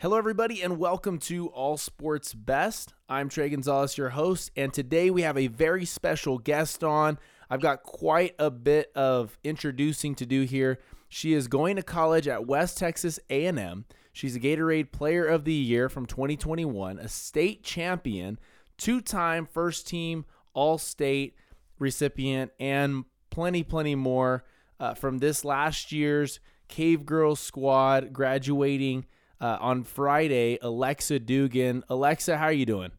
Hello, 0.00 0.16
everybody, 0.16 0.62
and 0.62 0.78
welcome 0.78 1.18
to 1.18 1.48
All 1.48 1.76
Sports 1.76 2.32
Best. 2.32 2.94
I'm 3.08 3.28
Trey 3.28 3.48
Gonzalez, 3.48 3.98
your 3.98 4.10
host, 4.10 4.52
and 4.54 4.72
today 4.72 5.10
we 5.10 5.22
have 5.22 5.36
a 5.36 5.48
very 5.48 5.84
special 5.84 6.38
guest 6.38 6.84
on. 6.84 7.18
I've 7.50 7.60
got 7.60 7.82
quite 7.82 8.36
a 8.38 8.48
bit 8.48 8.92
of 8.94 9.36
introducing 9.42 10.14
to 10.14 10.24
do 10.24 10.42
here. 10.42 10.78
She 11.08 11.32
is 11.32 11.48
going 11.48 11.74
to 11.74 11.82
college 11.82 12.28
at 12.28 12.46
West 12.46 12.78
Texas 12.78 13.18
A&M. 13.28 13.86
She's 14.12 14.36
a 14.36 14.40
Gatorade 14.40 14.92
Player 14.92 15.26
of 15.26 15.42
the 15.42 15.52
Year 15.52 15.88
from 15.88 16.06
2021, 16.06 17.00
a 17.00 17.08
state 17.08 17.64
champion, 17.64 18.38
two-time 18.76 19.46
first 19.46 19.88
team 19.88 20.26
All-State 20.54 21.34
recipient, 21.80 22.52
and 22.60 23.04
plenty, 23.30 23.64
plenty 23.64 23.96
more 23.96 24.44
uh, 24.78 24.94
from 24.94 25.18
this 25.18 25.44
last 25.44 25.90
year's 25.90 26.38
Cave 26.68 27.04
Girls 27.04 27.40
squad 27.40 28.12
graduating 28.12 29.04
uh, 29.40 29.58
on 29.60 29.84
Friday, 29.84 30.58
Alexa 30.62 31.20
Dugan. 31.20 31.84
Alexa, 31.88 32.36
how 32.36 32.46
are 32.46 32.52
you 32.52 32.66
doing? 32.66 32.90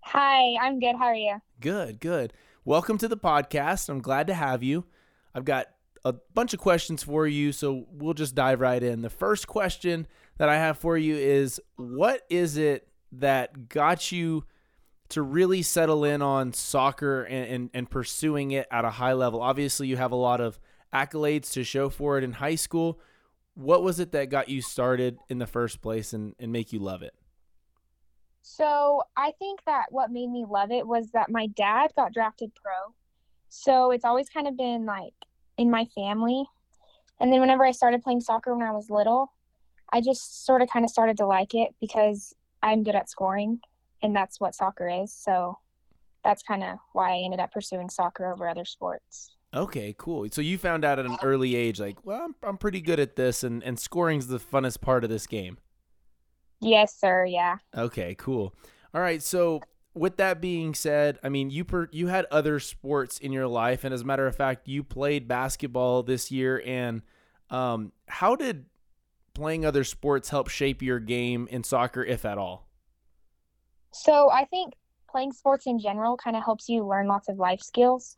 Hi, 0.00 0.54
I'm 0.60 0.80
good. 0.80 0.96
How 0.96 1.06
are 1.06 1.14
you? 1.14 1.40
Good, 1.60 2.00
good. 2.00 2.32
Welcome 2.64 2.98
to 2.98 3.08
the 3.08 3.16
podcast. 3.16 3.88
I'm 3.88 4.00
glad 4.00 4.26
to 4.28 4.34
have 4.34 4.62
you. 4.62 4.84
I've 5.34 5.44
got 5.44 5.66
a 6.04 6.12
bunch 6.12 6.54
of 6.54 6.60
questions 6.60 7.02
for 7.02 7.26
you, 7.26 7.52
so 7.52 7.86
we'll 7.90 8.14
just 8.14 8.34
dive 8.34 8.60
right 8.60 8.82
in. 8.82 9.02
The 9.02 9.10
first 9.10 9.46
question 9.46 10.06
that 10.38 10.48
I 10.48 10.56
have 10.56 10.78
for 10.78 10.96
you 10.96 11.16
is 11.16 11.60
what 11.76 12.22
is 12.28 12.56
it 12.56 12.88
that 13.12 13.68
got 13.68 14.12
you 14.12 14.44
to 15.10 15.22
really 15.22 15.62
settle 15.62 16.04
in 16.04 16.22
on 16.22 16.52
soccer 16.52 17.22
and, 17.24 17.50
and, 17.50 17.70
and 17.74 17.90
pursuing 17.90 18.50
it 18.50 18.66
at 18.70 18.84
a 18.84 18.90
high 18.90 19.14
level? 19.14 19.42
Obviously, 19.42 19.88
you 19.88 19.96
have 19.96 20.12
a 20.12 20.16
lot 20.16 20.40
of 20.40 20.60
accolades 20.92 21.52
to 21.52 21.64
show 21.64 21.88
for 21.88 22.18
it 22.18 22.24
in 22.24 22.32
high 22.32 22.54
school 22.54 23.00
what 23.54 23.82
was 23.82 24.00
it 24.00 24.12
that 24.12 24.30
got 24.30 24.48
you 24.48 24.60
started 24.60 25.18
in 25.28 25.38
the 25.38 25.46
first 25.46 25.80
place 25.80 26.12
and, 26.12 26.34
and 26.38 26.52
make 26.52 26.72
you 26.72 26.78
love 26.78 27.02
it? 27.02 27.14
So 28.42 29.02
I 29.16 29.32
think 29.38 29.60
that 29.64 29.86
what 29.90 30.10
made 30.10 30.30
me 30.30 30.44
love 30.48 30.70
it 30.70 30.86
was 30.86 31.10
that 31.12 31.30
my 31.30 31.46
dad 31.46 31.92
got 31.96 32.12
drafted 32.12 32.52
pro. 32.54 32.92
So 33.48 33.90
it's 33.90 34.04
always 34.04 34.28
kind 34.28 34.46
of 34.46 34.56
been 34.56 34.84
like 34.84 35.14
in 35.56 35.70
my 35.70 35.86
family. 35.94 36.44
And 37.20 37.32
then 37.32 37.40
whenever 37.40 37.64
I 37.64 37.70
started 37.70 38.02
playing 38.02 38.20
soccer 38.20 38.54
when 38.54 38.66
I 38.66 38.72
was 38.72 38.90
little, 38.90 39.32
I 39.92 40.00
just 40.00 40.44
sort 40.44 40.60
of 40.60 40.68
kind 40.68 40.84
of 40.84 40.90
started 40.90 41.16
to 41.18 41.26
like 41.26 41.54
it 41.54 41.74
because 41.80 42.34
I'm 42.62 42.82
good 42.82 42.96
at 42.96 43.08
scoring 43.08 43.60
and 44.02 44.14
that's 44.14 44.40
what 44.40 44.54
soccer 44.54 44.88
is. 44.88 45.12
So 45.12 45.58
that's 46.24 46.42
kind 46.42 46.64
of 46.64 46.78
why 46.92 47.12
I 47.12 47.22
ended 47.24 47.40
up 47.40 47.52
pursuing 47.52 47.88
soccer 47.88 48.32
over 48.32 48.48
other 48.48 48.64
sports. 48.64 49.33
Okay, 49.54 49.94
cool. 49.96 50.26
So 50.32 50.40
you 50.40 50.58
found 50.58 50.84
out 50.84 50.98
at 50.98 51.06
an 51.06 51.16
early 51.22 51.54
age, 51.54 51.78
like, 51.78 52.04
well, 52.04 52.22
I'm, 52.24 52.34
I'm 52.42 52.56
pretty 52.56 52.80
good 52.80 52.98
at 52.98 53.16
this, 53.16 53.44
and 53.44 53.62
and 53.62 53.78
scoring's 53.78 54.26
the 54.26 54.38
funnest 54.40 54.80
part 54.80 55.04
of 55.04 55.10
this 55.10 55.26
game. 55.26 55.58
Yes, 56.60 56.98
sir. 56.98 57.24
Yeah. 57.24 57.58
Okay, 57.76 58.16
cool. 58.18 58.54
All 58.92 59.00
right. 59.00 59.22
So 59.22 59.60
with 59.94 60.16
that 60.16 60.40
being 60.40 60.74
said, 60.74 61.18
I 61.22 61.28
mean, 61.28 61.50
you 61.50 61.64
per, 61.64 61.88
you 61.92 62.08
had 62.08 62.26
other 62.30 62.58
sports 62.58 63.18
in 63.18 63.32
your 63.32 63.46
life, 63.46 63.84
and 63.84 63.94
as 63.94 64.00
a 64.00 64.04
matter 64.04 64.26
of 64.26 64.34
fact, 64.34 64.66
you 64.66 64.82
played 64.82 65.28
basketball 65.28 66.02
this 66.02 66.32
year. 66.32 66.62
And 66.66 67.02
um, 67.50 67.92
how 68.08 68.34
did 68.34 68.66
playing 69.34 69.64
other 69.64 69.84
sports 69.84 70.30
help 70.30 70.48
shape 70.48 70.82
your 70.82 70.98
game 70.98 71.46
in 71.50 71.62
soccer, 71.62 72.04
if 72.04 72.24
at 72.24 72.38
all? 72.38 72.68
So 73.92 74.30
I 74.30 74.46
think 74.46 74.74
playing 75.08 75.32
sports 75.32 75.66
in 75.66 75.78
general 75.78 76.16
kind 76.16 76.36
of 76.36 76.42
helps 76.42 76.68
you 76.68 76.84
learn 76.84 77.06
lots 77.06 77.28
of 77.28 77.36
life 77.36 77.60
skills 77.60 78.16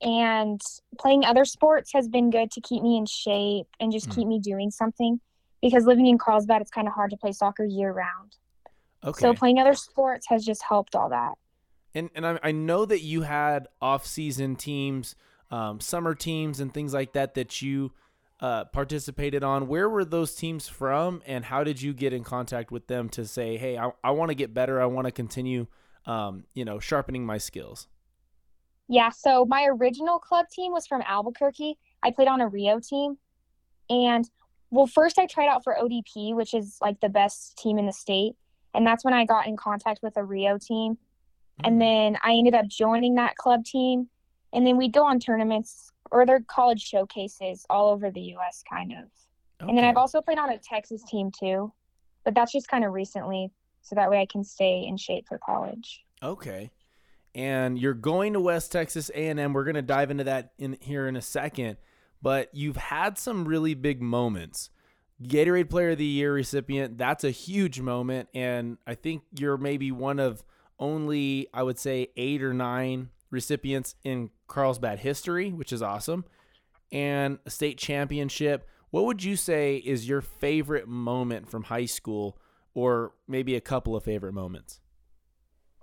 and 0.00 0.60
playing 0.98 1.24
other 1.24 1.44
sports 1.44 1.92
has 1.92 2.08
been 2.08 2.30
good 2.30 2.50
to 2.52 2.60
keep 2.60 2.82
me 2.82 2.96
in 2.96 3.06
shape 3.06 3.66
and 3.80 3.92
just 3.92 4.08
mm. 4.08 4.14
keep 4.14 4.28
me 4.28 4.38
doing 4.38 4.70
something 4.70 5.20
because 5.62 5.84
living 5.84 6.06
in 6.06 6.18
Carlsbad 6.18 6.60
it's 6.60 6.70
kind 6.70 6.86
of 6.86 6.94
hard 6.94 7.10
to 7.10 7.16
play 7.16 7.32
soccer 7.32 7.64
year 7.64 7.92
round. 7.92 8.36
Okay. 9.04 9.20
So 9.20 9.34
playing 9.34 9.58
other 9.58 9.74
sports 9.74 10.26
has 10.28 10.44
just 10.44 10.62
helped 10.62 10.94
all 10.94 11.08
that. 11.10 11.34
And 11.94 12.10
and 12.14 12.26
I, 12.26 12.38
I 12.42 12.52
know 12.52 12.84
that 12.84 13.00
you 13.00 13.22
had 13.22 13.68
off 13.80 14.06
season 14.06 14.56
teams, 14.56 15.14
um, 15.50 15.80
summer 15.80 16.14
teams, 16.14 16.60
and 16.60 16.72
things 16.72 16.92
like 16.92 17.12
that 17.14 17.34
that 17.34 17.62
you 17.62 17.92
uh, 18.40 18.64
participated 18.66 19.42
on. 19.42 19.66
Where 19.66 19.88
were 19.88 20.04
those 20.04 20.34
teams 20.34 20.68
from, 20.68 21.22
and 21.24 21.44
how 21.44 21.64
did 21.64 21.80
you 21.80 21.94
get 21.94 22.12
in 22.12 22.22
contact 22.22 22.70
with 22.70 22.86
them 22.86 23.08
to 23.10 23.24
say, 23.24 23.56
"Hey, 23.56 23.78
I, 23.78 23.92
I 24.04 24.10
want 24.10 24.30
to 24.30 24.34
get 24.34 24.52
better. 24.52 24.80
I 24.80 24.86
want 24.86 25.06
to 25.06 25.12
continue, 25.12 25.68
um, 26.04 26.44
you 26.52 26.64
know, 26.64 26.78
sharpening 26.78 27.24
my 27.24 27.38
skills." 27.38 27.86
Yeah, 28.88 29.10
so 29.10 29.44
my 29.46 29.64
original 29.64 30.18
club 30.18 30.46
team 30.48 30.72
was 30.72 30.86
from 30.86 31.02
Albuquerque. 31.02 31.78
I 32.02 32.10
played 32.12 32.28
on 32.28 32.40
a 32.40 32.48
Rio 32.48 32.78
team. 32.78 33.18
And 33.90 34.28
well, 34.70 34.86
first 34.86 35.18
I 35.18 35.26
tried 35.26 35.48
out 35.48 35.64
for 35.64 35.76
ODP, 35.80 36.34
which 36.34 36.54
is 36.54 36.78
like 36.80 37.00
the 37.00 37.08
best 37.08 37.56
team 37.58 37.78
in 37.78 37.86
the 37.86 37.92
state. 37.92 38.34
And 38.74 38.86
that's 38.86 39.04
when 39.04 39.14
I 39.14 39.24
got 39.24 39.46
in 39.46 39.56
contact 39.56 40.00
with 40.02 40.16
a 40.16 40.24
Rio 40.24 40.58
team. 40.58 40.98
And 41.64 41.76
mm. 41.76 41.80
then 41.80 42.18
I 42.22 42.32
ended 42.32 42.54
up 42.54 42.68
joining 42.68 43.14
that 43.16 43.36
club 43.36 43.64
team. 43.64 44.08
And 44.52 44.66
then 44.66 44.76
we'd 44.76 44.92
go 44.92 45.04
on 45.04 45.18
tournaments 45.18 45.90
or 46.12 46.24
their 46.24 46.40
college 46.46 46.82
showcases 46.82 47.66
all 47.68 47.90
over 47.90 48.10
the 48.10 48.34
US 48.36 48.62
kind 48.68 48.92
of. 48.92 49.04
Okay. 49.60 49.68
And 49.68 49.76
then 49.76 49.84
I've 49.84 49.96
also 49.96 50.20
played 50.20 50.38
on 50.38 50.50
a 50.50 50.58
Texas 50.58 51.02
team 51.04 51.30
too. 51.36 51.72
But 52.24 52.34
that's 52.34 52.52
just 52.52 52.68
kind 52.68 52.84
of 52.84 52.92
recently 52.92 53.50
so 53.82 53.94
that 53.94 54.10
way 54.10 54.20
I 54.20 54.26
can 54.26 54.44
stay 54.44 54.84
in 54.86 54.96
shape 54.96 55.26
for 55.28 55.38
college. 55.38 56.04
Okay 56.22 56.70
and 57.36 57.78
you're 57.78 57.92
going 57.92 58.32
to 58.32 58.40
West 58.40 58.72
Texas 58.72 59.10
A&M. 59.14 59.52
We're 59.52 59.64
going 59.64 59.74
to 59.74 59.82
dive 59.82 60.10
into 60.10 60.24
that 60.24 60.52
in 60.58 60.78
here 60.80 61.06
in 61.06 61.16
a 61.16 61.22
second, 61.22 61.76
but 62.22 62.48
you've 62.54 62.76
had 62.76 63.18
some 63.18 63.46
really 63.46 63.74
big 63.74 64.00
moments. 64.00 64.70
Gatorade 65.22 65.68
Player 65.68 65.90
of 65.90 65.98
the 65.98 66.06
Year 66.06 66.32
recipient, 66.32 66.96
that's 66.96 67.24
a 67.24 67.30
huge 67.30 67.78
moment 67.78 68.30
and 68.34 68.78
I 68.86 68.94
think 68.94 69.22
you're 69.38 69.58
maybe 69.58 69.92
one 69.92 70.18
of 70.18 70.42
only 70.78 71.48
I 71.52 71.62
would 71.62 71.78
say 71.78 72.08
8 72.16 72.42
or 72.42 72.54
9 72.54 73.10
recipients 73.30 73.96
in 74.02 74.30
Carlsbad 74.46 75.00
history, 75.00 75.52
which 75.52 75.72
is 75.72 75.82
awesome. 75.82 76.24
And 76.90 77.38
a 77.44 77.50
state 77.50 77.76
championship. 77.76 78.66
What 78.90 79.04
would 79.04 79.22
you 79.22 79.36
say 79.36 79.76
is 79.76 80.08
your 80.08 80.22
favorite 80.22 80.88
moment 80.88 81.50
from 81.50 81.64
high 81.64 81.86
school 81.86 82.38
or 82.72 83.12
maybe 83.28 83.56
a 83.56 83.60
couple 83.60 83.94
of 83.94 84.04
favorite 84.04 84.32
moments? 84.32 84.80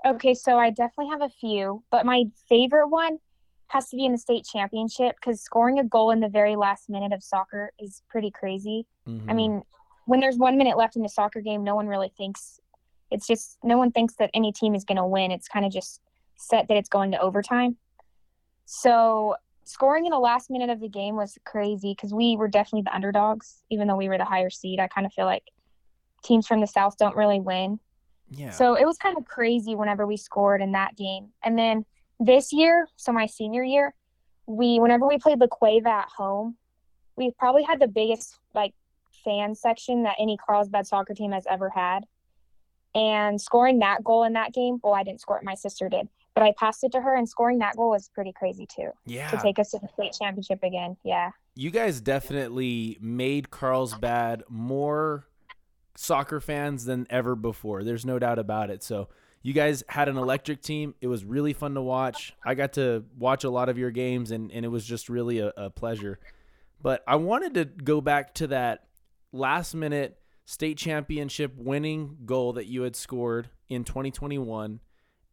Okay, 0.05 0.33
so 0.33 0.57
I 0.57 0.69
definitely 0.69 1.09
have 1.11 1.21
a 1.21 1.29
few, 1.29 1.83
but 1.89 2.05
my 2.05 2.25
favorite 2.49 2.89
one 2.89 3.19
has 3.67 3.89
to 3.89 3.95
be 3.95 4.05
in 4.05 4.11
the 4.11 4.17
state 4.17 4.45
championship 4.45 5.15
because 5.19 5.41
scoring 5.41 5.79
a 5.79 5.83
goal 5.83 6.11
in 6.11 6.19
the 6.19 6.27
very 6.27 6.55
last 6.55 6.89
minute 6.89 7.13
of 7.13 7.23
soccer 7.23 7.71
is 7.79 8.03
pretty 8.09 8.29
crazy. 8.29 8.85
Mm-hmm. 9.07 9.29
I 9.29 9.33
mean, 9.33 9.61
when 10.05 10.19
there's 10.19 10.37
one 10.37 10.57
minute 10.57 10.77
left 10.77 10.95
in 10.95 11.01
the 11.01 11.09
soccer 11.09 11.41
game, 11.41 11.63
no 11.63 11.75
one 11.75 11.87
really 11.87 12.11
thinks 12.17 12.59
it's 13.11 13.27
just 13.27 13.57
no 13.63 13.77
one 13.77 13.91
thinks 13.91 14.15
that 14.15 14.31
any 14.33 14.51
team 14.51 14.75
is 14.75 14.83
going 14.83 14.97
to 14.97 15.05
win. 15.05 15.31
It's 15.31 15.47
kind 15.47 15.65
of 15.65 15.71
just 15.71 16.01
set 16.35 16.67
that 16.67 16.77
it's 16.77 16.89
going 16.89 17.11
to 17.11 17.19
overtime. 17.19 17.77
So 18.65 19.35
scoring 19.63 20.05
in 20.05 20.11
the 20.11 20.19
last 20.19 20.49
minute 20.49 20.69
of 20.69 20.81
the 20.81 20.89
game 20.89 21.15
was 21.15 21.37
crazy 21.45 21.93
because 21.95 22.13
we 22.13 22.35
were 22.35 22.47
definitely 22.47 22.81
the 22.81 22.95
underdogs, 22.95 23.61
even 23.69 23.87
though 23.87 23.95
we 23.95 24.09
were 24.09 24.17
the 24.17 24.25
higher 24.25 24.49
seed. 24.49 24.79
I 24.79 24.87
kind 24.87 25.05
of 25.05 25.13
feel 25.13 25.25
like 25.25 25.43
teams 26.23 26.47
from 26.47 26.59
the 26.59 26.67
south 26.67 26.97
don't 26.97 27.15
really 27.15 27.39
win. 27.39 27.79
Yeah. 28.35 28.51
So 28.51 28.75
it 28.75 28.85
was 28.85 28.97
kind 28.97 29.17
of 29.17 29.25
crazy 29.25 29.75
whenever 29.75 30.05
we 30.05 30.17
scored 30.17 30.61
in 30.61 30.71
that 30.73 30.95
game. 30.95 31.29
And 31.43 31.57
then 31.57 31.85
this 32.19 32.53
year, 32.53 32.87
so 32.95 33.11
my 33.11 33.25
senior 33.25 33.63
year, 33.63 33.93
we 34.45 34.79
whenever 34.79 35.07
we 35.07 35.17
played 35.17 35.39
La 35.39 35.47
Cueva 35.47 35.89
at 35.89 36.09
home, 36.15 36.55
we 37.15 37.31
probably 37.37 37.63
had 37.63 37.79
the 37.79 37.87
biggest 37.87 38.39
like 38.53 38.73
fan 39.23 39.55
section 39.55 40.03
that 40.03 40.15
any 40.19 40.37
Carlsbad 40.37 40.87
soccer 40.87 41.13
team 41.13 41.31
has 41.31 41.45
ever 41.49 41.69
had. 41.69 42.05
And 42.95 43.41
scoring 43.41 43.79
that 43.79 44.03
goal 44.03 44.23
in 44.23 44.33
that 44.33 44.53
game, 44.53 44.79
well, 44.83 44.93
I 44.93 45.03
didn't 45.03 45.21
score 45.21 45.37
it, 45.37 45.43
my 45.43 45.55
sister 45.55 45.89
did, 45.89 46.07
but 46.35 46.43
I 46.43 46.53
passed 46.59 46.83
it 46.83 46.91
to 46.91 47.01
her, 47.01 47.15
and 47.15 47.27
scoring 47.27 47.57
that 47.59 47.75
goal 47.75 47.89
was 47.89 48.09
pretty 48.13 48.31
crazy 48.33 48.67
too. 48.67 48.89
Yeah. 49.05 49.31
To 49.31 49.37
take 49.37 49.57
us 49.57 49.71
to 49.71 49.79
the 49.79 49.87
state 49.87 50.15
championship 50.19 50.61
again. 50.61 50.95
Yeah. 51.03 51.31
You 51.55 51.71
guys 51.71 52.01
definitely 52.01 52.97
made 53.01 53.49
Carlsbad 53.49 54.43
more 54.47 55.25
soccer 55.95 56.39
fans 56.39 56.85
than 56.85 57.05
ever 57.09 57.35
before. 57.35 57.83
There's 57.83 58.05
no 58.05 58.19
doubt 58.19 58.39
about 58.39 58.69
it. 58.69 58.83
So 58.83 59.09
you 59.41 59.53
guys 59.53 59.83
had 59.87 60.09
an 60.09 60.17
electric 60.17 60.61
team. 60.61 60.95
It 61.01 61.07
was 61.07 61.23
really 61.23 61.53
fun 61.53 61.75
to 61.75 61.81
watch. 61.81 62.33
I 62.43 62.55
got 62.55 62.73
to 62.73 63.05
watch 63.17 63.43
a 63.43 63.49
lot 63.49 63.69
of 63.69 63.77
your 63.77 63.91
games, 63.91 64.31
and, 64.31 64.51
and 64.51 64.65
it 64.65 64.69
was 64.69 64.85
just 64.85 65.09
really 65.09 65.39
a, 65.39 65.53
a 65.57 65.69
pleasure. 65.69 66.19
But 66.81 67.03
I 67.07 67.15
wanted 67.17 67.53
to 67.55 67.65
go 67.65 68.01
back 68.01 68.33
to 68.35 68.47
that 68.47 68.87
last 69.31 69.73
minute 69.73 70.17
state 70.45 70.77
championship 70.77 71.53
winning 71.55 72.17
goal 72.25 72.53
that 72.53 72.67
you 72.67 72.83
had 72.83 72.95
scored 72.95 73.49
in 73.69 73.83
2021. 73.83 74.79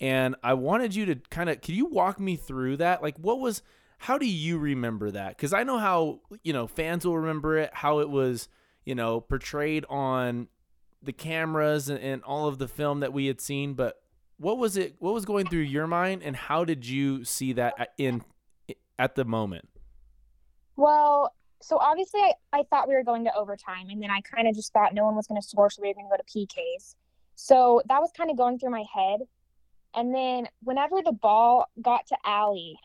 And 0.00 0.36
I 0.42 0.54
wanted 0.54 0.94
you 0.94 1.06
to 1.06 1.16
kind 1.30 1.50
of, 1.50 1.60
could 1.60 1.74
you 1.74 1.86
walk 1.86 2.18
me 2.18 2.36
through 2.36 2.78
that? 2.78 3.02
Like, 3.02 3.18
what 3.18 3.40
was, 3.40 3.62
how 3.98 4.16
do 4.18 4.26
you 4.26 4.58
remember 4.58 5.10
that? 5.10 5.36
Because 5.36 5.52
I 5.52 5.62
know 5.62 5.78
how, 5.78 6.20
you 6.42 6.52
know, 6.52 6.66
fans 6.66 7.04
will 7.04 7.18
remember 7.18 7.58
it, 7.58 7.70
how 7.74 7.98
it 7.98 8.08
was 8.08 8.48
you 8.84 8.94
know, 8.94 9.20
portrayed 9.20 9.84
on 9.88 10.48
the 11.02 11.12
cameras 11.12 11.88
and, 11.88 11.98
and 12.00 12.22
all 12.24 12.46
of 12.48 12.58
the 12.58 12.68
film 12.68 13.00
that 13.00 13.12
we 13.12 13.26
had 13.26 13.40
seen. 13.40 13.74
But 13.74 13.96
what 14.38 14.58
was 14.58 14.76
it? 14.76 14.96
What 14.98 15.14
was 15.14 15.24
going 15.24 15.46
through 15.46 15.60
your 15.60 15.86
mind, 15.86 16.22
and 16.22 16.36
how 16.36 16.64
did 16.64 16.86
you 16.86 17.24
see 17.24 17.52
that 17.54 17.92
in 17.98 18.22
at 18.98 19.14
the 19.14 19.24
moment? 19.24 19.68
Well, 20.76 21.34
so 21.62 21.78
obviously 21.78 22.20
I, 22.20 22.32
I 22.52 22.62
thought 22.64 22.88
we 22.88 22.94
were 22.94 23.04
going 23.04 23.24
to 23.24 23.34
overtime 23.34 23.88
and 23.90 24.02
then 24.02 24.10
I 24.10 24.20
kind 24.22 24.48
of 24.48 24.54
just 24.54 24.72
thought 24.72 24.94
no 24.94 25.04
one 25.04 25.14
was 25.14 25.26
going 25.26 25.40
to 25.40 25.46
score 25.46 25.70
so 25.70 25.82
we 25.82 25.88
were 25.88 25.94
going 25.94 26.06
to 26.06 26.16
go 26.16 26.16
to 26.16 26.56
PKs. 26.56 26.94
So 27.34 27.82
that 27.88 28.00
was 28.00 28.10
kind 28.16 28.30
of 28.30 28.36
going 28.36 28.58
through 28.58 28.70
my 28.70 28.84
head. 28.92 29.20
And 29.94 30.14
then 30.14 30.48
whenever 30.62 31.02
the 31.04 31.12
ball 31.12 31.66
got 31.82 32.06
to 32.08 32.16
Allie 32.24 32.78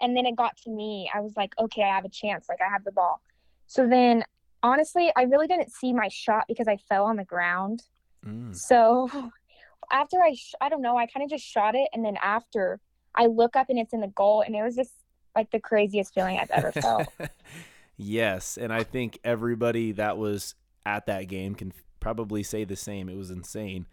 and 0.00 0.16
then 0.16 0.26
it 0.26 0.36
got 0.36 0.56
to 0.58 0.70
me, 0.70 1.10
I 1.14 1.20
was 1.20 1.32
like, 1.36 1.54
okay, 1.58 1.82
I 1.82 1.94
have 1.94 2.04
a 2.04 2.10
chance. 2.10 2.48
Like 2.48 2.60
I 2.60 2.70
have 2.70 2.84
the 2.84 2.92
ball. 2.92 3.20
So 3.66 3.88
then 3.88 4.24
honestly, 4.64 5.12
I 5.14 5.22
really 5.22 5.46
didn't 5.46 5.70
see 5.70 5.92
my 5.92 6.08
shot 6.08 6.46
because 6.48 6.66
I 6.66 6.78
fell 6.88 7.04
on 7.04 7.16
the 7.16 7.24
ground. 7.24 7.82
Mm. 8.26 8.56
So 8.56 9.08
after 9.92 10.20
I, 10.20 10.32
sh- 10.34 10.54
I 10.60 10.68
don't 10.68 10.82
know, 10.82 10.96
I 10.96 11.06
kind 11.06 11.22
of 11.22 11.30
just 11.30 11.44
shot 11.44 11.76
it. 11.76 11.88
And 11.92 12.04
then 12.04 12.16
after 12.20 12.80
I 13.14 13.26
look 13.26 13.54
up 13.54 13.68
and 13.68 13.78
it's 13.78 13.92
in 13.92 14.00
the 14.00 14.08
goal 14.08 14.40
and 14.40 14.56
it 14.56 14.62
was 14.62 14.74
just 14.74 14.92
like 15.36 15.50
the 15.50 15.60
craziest 15.60 16.14
feeling 16.14 16.38
I've 16.38 16.50
ever 16.50 16.72
felt. 16.72 17.06
yes. 17.96 18.56
And 18.56 18.72
I 18.72 18.82
think 18.82 19.18
everybody 19.22 19.92
that 19.92 20.16
was 20.16 20.54
at 20.86 21.06
that 21.06 21.28
game 21.28 21.54
can 21.54 21.72
probably 22.00 22.42
say 22.42 22.64
the 22.64 22.76
same. 22.76 23.08
It 23.08 23.16
was 23.16 23.30
insane. 23.30 23.86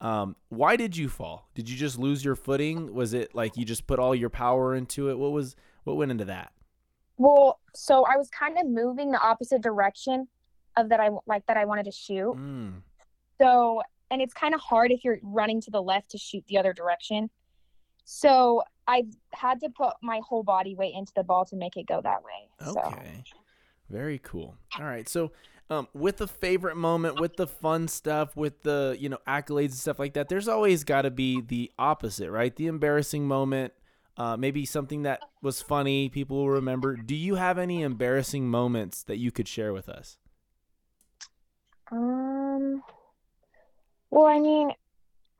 Um, 0.00 0.36
why 0.48 0.76
did 0.76 0.96
you 0.96 1.08
fall? 1.08 1.48
Did 1.54 1.68
you 1.68 1.76
just 1.76 1.98
lose 1.98 2.24
your 2.24 2.36
footing? 2.36 2.94
Was 2.94 3.14
it 3.14 3.34
like 3.34 3.56
you 3.56 3.64
just 3.64 3.86
put 3.86 3.98
all 3.98 4.14
your 4.14 4.30
power 4.30 4.74
into 4.74 5.10
it? 5.10 5.18
What 5.18 5.32
was 5.32 5.56
what 5.84 5.96
went 5.96 6.10
into 6.10 6.26
that? 6.26 6.52
Well, 7.18 7.60
so 7.74 8.04
I 8.04 8.16
was 8.16 8.30
kind 8.30 8.58
of 8.58 8.66
moving 8.66 9.10
the 9.10 9.20
opposite 9.20 9.62
direction 9.62 10.28
of 10.76 10.88
that 10.88 11.00
I 11.00 11.10
like 11.26 11.44
that 11.46 11.56
I 11.56 11.64
wanted 11.64 11.84
to 11.84 11.92
shoot. 11.92 12.34
Mm. 12.36 12.82
So, 13.40 13.82
and 14.10 14.22
it's 14.22 14.32
kind 14.32 14.54
of 14.54 14.60
hard 14.60 14.90
if 14.90 15.04
you're 15.04 15.18
running 15.22 15.60
to 15.62 15.70
the 15.70 15.82
left 15.82 16.10
to 16.12 16.18
shoot 16.18 16.44
the 16.48 16.58
other 16.58 16.72
direction. 16.72 17.28
So 18.04 18.62
I 18.86 19.04
had 19.34 19.60
to 19.60 19.68
put 19.68 19.94
my 20.02 20.20
whole 20.26 20.42
body 20.42 20.74
weight 20.74 20.94
into 20.96 21.12
the 21.14 21.22
ball 21.22 21.44
to 21.46 21.56
make 21.56 21.76
it 21.76 21.86
go 21.86 22.00
that 22.00 22.22
way. 22.22 22.68
Okay. 22.68 23.24
So. 23.26 23.38
Very 23.90 24.18
cool. 24.18 24.56
All 24.78 24.86
right. 24.86 25.08
So 25.08 25.32
um, 25.70 25.88
with 25.92 26.18
the 26.18 26.28
favorite 26.28 26.76
moment, 26.76 27.20
with 27.20 27.36
the 27.36 27.46
fun 27.46 27.88
stuff, 27.88 28.36
with 28.36 28.62
the 28.62 28.96
you 28.98 29.08
know 29.08 29.18
accolades 29.26 29.66
and 29.66 29.74
stuff 29.74 29.98
like 29.98 30.14
that, 30.14 30.28
there's 30.28 30.48
always 30.48 30.84
got 30.84 31.02
to 31.02 31.10
be 31.10 31.40
the 31.40 31.70
opposite, 31.78 32.30
right? 32.30 32.54
The 32.54 32.66
embarrassing 32.66 33.26
moment, 33.26 33.72
uh, 34.18 34.36
maybe 34.36 34.66
something 34.66 35.02
that 35.02 35.20
was 35.42 35.62
funny, 35.62 36.08
people 36.08 36.38
will 36.38 36.50
remember. 36.50 36.96
Do 36.96 37.14
you 37.14 37.36
have 37.36 37.56
any 37.56 37.82
embarrassing 37.82 38.48
moments 38.48 39.04
that 39.04 39.16
you 39.18 39.30
could 39.30 39.48
share 39.48 39.72
with 39.72 39.88
us? 39.88 40.18
Um. 41.90 42.82
Well, 44.10 44.26
I 44.26 44.40
mean, 44.40 44.72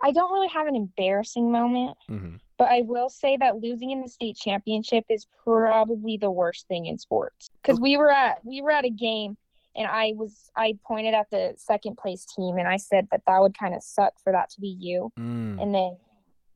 I 0.01 0.13
don't 0.13 0.33
really 0.33 0.49
have 0.49 0.67
an 0.67 0.77
embarrassing 0.77 1.51
moment, 1.51 1.97
mm-hmm. 2.09 2.37
but 2.57 2.69
I 2.69 2.83
will 2.83 3.09
say 3.09 3.37
that 3.39 3.57
losing 3.61 3.91
in 3.91 4.01
the 4.01 4.09
state 4.09 4.37
championship 4.37 5.05
is 5.09 5.27
probably 5.43 6.17
the 6.17 6.31
worst 6.31 6.69
thing 6.69 6.87
in 6.87 6.99
sports 6.99 7.51
because 7.61 7.81
we 7.81 7.97
were 7.97 8.13
at 8.13 8.45
we 8.45 8.63
were 8.63 8.71
at 8.71 8.85
a 8.85 8.91
game 8.91 9.37
and 9.75 9.89
I 9.89 10.13
was 10.17 10.51
I 10.57 10.79
pointed 10.87 11.15
at 11.15 11.31
the 11.31 11.55
second 11.57 11.97
place 11.97 12.27
team 12.27 12.59
and 12.59 12.69
I 12.69 12.77
said 12.77 13.09
that 13.11 13.23
that 13.27 13.41
would 13.41 13.59
kind 13.59 13.75
of 13.75 13.83
suck 13.83 14.15
for 14.23 14.33
that 14.33 14.51
to 14.51 14.61
be 14.61 14.77
you, 14.79 15.11
mm. 15.19 15.61
and 15.61 15.75
then 15.75 15.97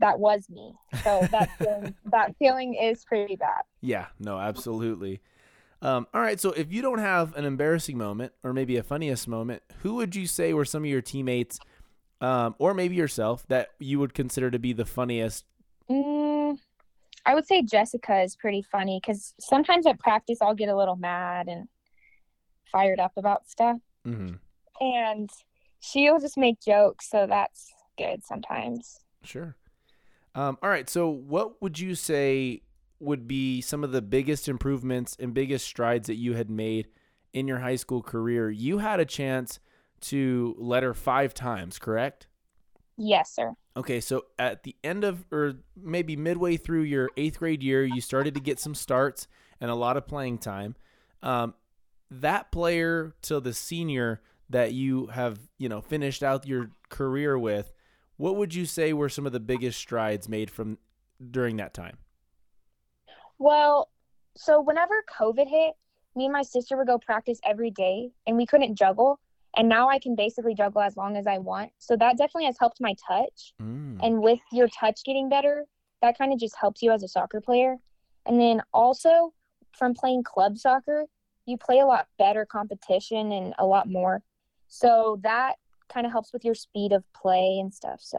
that 0.02 0.18
was 0.18 0.50
me. 0.50 0.74
So 1.02 1.26
that 1.30 1.48
feeling, 1.58 1.94
that 2.10 2.36
feeling 2.38 2.74
is 2.74 3.04
pretty 3.04 3.36
bad. 3.36 3.62
Yeah, 3.80 4.06
no, 4.18 4.38
absolutely. 4.38 5.22
Um, 5.80 6.06
all 6.12 6.20
right, 6.20 6.38
so 6.38 6.50
if 6.50 6.72
you 6.72 6.82
don't 6.82 6.98
have 6.98 7.34
an 7.36 7.44
embarrassing 7.44 7.96
moment 7.96 8.32
or 8.44 8.52
maybe 8.52 8.76
a 8.76 8.82
funniest 8.82 9.26
moment, 9.26 9.62
who 9.82 9.94
would 9.94 10.14
you 10.14 10.26
say 10.26 10.52
were 10.52 10.64
some 10.64 10.82
of 10.82 10.90
your 10.90 11.00
teammates, 11.00 11.58
um, 12.20 12.54
or 12.58 12.74
maybe 12.74 12.94
yourself, 12.94 13.46
that 13.48 13.70
you 13.78 13.98
would 13.98 14.12
consider 14.12 14.50
to 14.50 14.58
be 14.58 14.72
the 14.72 14.84
funniest? 14.84 15.44
Mm, 15.90 16.58
I 17.24 17.34
would 17.34 17.46
say 17.46 17.62
Jessica 17.62 18.22
is 18.22 18.36
pretty 18.36 18.62
funny 18.62 19.00
because 19.02 19.34
sometimes 19.40 19.86
at 19.86 19.98
practice 19.98 20.38
I'll 20.42 20.54
get 20.54 20.68
a 20.68 20.76
little 20.76 20.96
mad 20.96 21.48
and 21.48 21.68
fired 22.70 23.00
up 23.00 23.12
about 23.16 23.48
stuff. 23.48 23.78
Mm-hmm. 24.06 24.34
And 24.84 25.30
she'll 25.80 26.18
just 26.18 26.36
make 26.36 26.60
jokes, 26.60 27.08
so 27.08 27.26
that's 27.28 27.72
good 27.96 28.24
sometimes. 28.24 29.00
Sure. 29.22 29.56
Um, 30.34 30.58
all 30.62 30.70
right. 30.70 30.88
So, 30.88 31.08
what 31.08 31.60
would 31.60 31.78
you 31.78 31.94
say 31.94 32.62
would 33.00 33.26
be 33.26 33.60
some 33.60 33.84
of 33.84 33.92
the 33.92 34.02
biggest 34.02 34.48
improvements 34.48 35.16
and 35.18 35.34
biggest 35.34 35.66
strides 35.66 36.06
that 36.06 36.16
you 36.16 36.34
had 36.34 36.50
made 36.50 36.88
in 37.32 37.48
your 37.48 37.58
high 37.58 37.76
school 37.76 38.02
career? 38.02 38.50
You 38.50 38.78
had 38.78 39.00
a 39.00 39.04
chance 39.04 39.60
to 40.02 40.54
letter 40.58 40.94
five 40.94 41.34
times, 41.34 41.78
correct? 41.78 42.26
Yes, 42.96 43.34
sir. 43.34 43.54
Okay, 43.76 44.00
so 44.00 44.26
at 44.38 44.64
the 44.64 44.76
end 44.84 45.02
of, 45.04 45.24
or 45.32 45.54
maybe 45.76 46.14
midway 46.14 46.56
through 46.56 46.82
your 46.82 47.10
eighth 47.16 47.38
grade 47.38 47.62
year, 47.62 47.84
you 47.84 48.00
started 48.00 48.34
to 48.34 48.40
get 48.40 48.60
some 48.60 48.74
starts 48.74 49.26
and 49.60 49.70
a 49.70 49.74
lot 49.74 49.96
of 49.96 50.06
playing 50.06 50.38
time. 50.38 50.76
Um, 51.22 51.54
that 52.10 52.52
player 52.52 53.14
to 53.22 53.40
the 53.40 53.54
senior 53.54 54.20
that 54.50 54.72
you 54.72 55.06
have, 55.06 55.38
you 55.58 55.68
know, 55.68 55.80
finished 55.80 56.22
out 56.22 56.46
your 56.46 56.70
career 56.90 57.38
with, 57.38 57.72
what 58.22 58.36
would 58.36 58.54
you 58.54 58.66
say 58.66 58.92
were 58.92 59.08
some 59.08 59.26
of 59.26 59.32
the 59.32 59.40
biggest 59.40 59.76
strides 59.76 60.28
made 60.28 60.48
from 60.48 60.78
during 61.32 61.56
that 61.56 61.74
time? 61.74 61.96
Well, 63.40 63.90
so 64.36 64.60
whenever 64.60 64.94
COVID 65.18 65.48
hit, 65.48 65.72
me 66.14 66.26
and 66.26 66.32
my 66.32 66.42
sister 66.42 66.76
would 66.76 66.86
go 66.86 66.98
practice 66.98 67.40
every 67.44 67.72
day 67.72 68.12
and 68.28 68.36
we 68.36 68.46
couldn't 68.46 68.76
juggle. 68.76 69.18
And 69.56 69.68
now 69.68 69.88
I 69.88 69.98
can 69.98 70.14
basically 70.14 70.54
juggle 70.54 70.82
as 70.82 70.96
long 70.96 71.16
as 71.16 71.26
I 71.26 71.38
want. 71.38 71.72
So 71.78 71.96
that 71.96 72.16
definitely 72.16 72.44
has 72.44 72.56
helped 72.60 72.80
my 72.80 72.94
touch. 73.08 73.54
Mm. 73.60 73.98
And 74.00 74.22
with 74.22 74.38
your 74.52 74.68
touch 74.68 75.00
getting 75.04 75.28
better, 75.28 75.64
that 76.00 76.16
kind 76.16 76.32
of 76.32 76.38
just 76.38 76.54
helps 76.54 76.80
you 76.80 76.92
as 76.92 77.02
a 77.02 77.08
soccer 77.08 77.40
player. 77.40 77.74
And 78.26 78.40
then 78.40 78.62
also 78.72 79.34
from 79.76 79.94
playing 79.94 80.22
club 80.22 80.58
soccer, 80.58 81.06
you 81.46 81.58
play 81.58 81.80
a 81.80 81.86
lot 81.86 82.06
better 82.20 82.46
competition 82.46 83.32
and 83.32 83.52
a 83.58 83.66
lot 83.66 83.90
more. 83.90 84.22
So 84.68 85.18
that 85.24 85.56
kind 85.92 86.06
of 86.06 86.12
helps 86.12 86.32
with 86.32 86.44
your 86.44 86.54
speed 86.54 86.92
of 86.92 87.04
play 87.12 87.58
and 87.60 87.72
stuff. 87.72 88.00
So. 88.02 88.18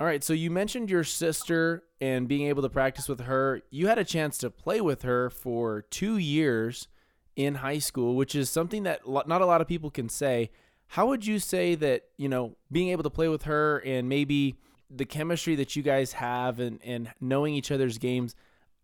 All 0.00 0.06
right, 0.06 0.24
so 0.24 0.32
you 0.32 0.50
mentioned 0.50 0.90
your 0.90 1.04
sister 1.04 1.84
and 2.00 2.26
being 2.26 2.48
able 2.48 2.62
to 2.62 2.68
practice 2.68 3.08
with 3.08 3.20
her. 3.20 3.62
You 3.70 3.86
had 3.86 3.98
a 3.98 4.04
chance 4.04 4.36
to 4.38 4.50
play 4.50 4.80
with 4.80 5.02
her 5.02 5.30
for 5.30 5.82
2 5.90 6.16
years 6.16 6.88
in 7.36 7.56
high 7.56 7.78
school, 7.78 8.16
which 8.16 8.34
is 8.34 8.50
something 8.50 8.82
that 8.82 9.06
not 9.06 9.40
a 9.40 9.46
lot 9.46 9.60
of 9.60 9.68
people 9.68 9.90
can 9.90 10.08
say. 10.08 10.50
How 10.88 11.06
would 11.06 11.24
you 11.24 11.38
say 11.38 11.74
that, 11.76 12.02
you 12.16 12.28
know, 12.28 12.56
being 12.70 12.88
able 12.88 13.04
to 13.04 13.10
play 13.10 13.28
with 13.28 13.44
her 13.44 13.78
and 13.78 14.08
maybe 14.08 14.56
the 14.90 15.04
chemistry 15.04 15.54
that 15.54 15.76
you 15.76 15.82
guys 15.82 16.12
have 16.14 16.58
and, 16.58 16.80
and 16.84 17.12
knowing 17.20 17.54
each 17.54 17.70
other's 17.70 17.96
games 17.96 18.34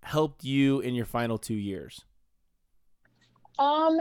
helped 0.02 0.44
you 0.44 0.80
in 0.80 0.94
your 0.94 1.04
final 1.04 1.36
two 1.36 1.54
years? 1.54 2.04
Um, 3.58 4.00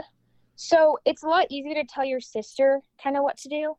so 0.54 0.98
it's 1.04 1.22
a 1.22 1.26
lot 1.26 1.46
easier 1.50 1.74
to 1.74 1.84
tell 1.84 2.04
your 2.04 2.20
sister 2.20 2.80
kind 3.02 3.16
of 3.16 3.24
what 3.24 3.36
to 3.38 3.48
do 3.48 3.74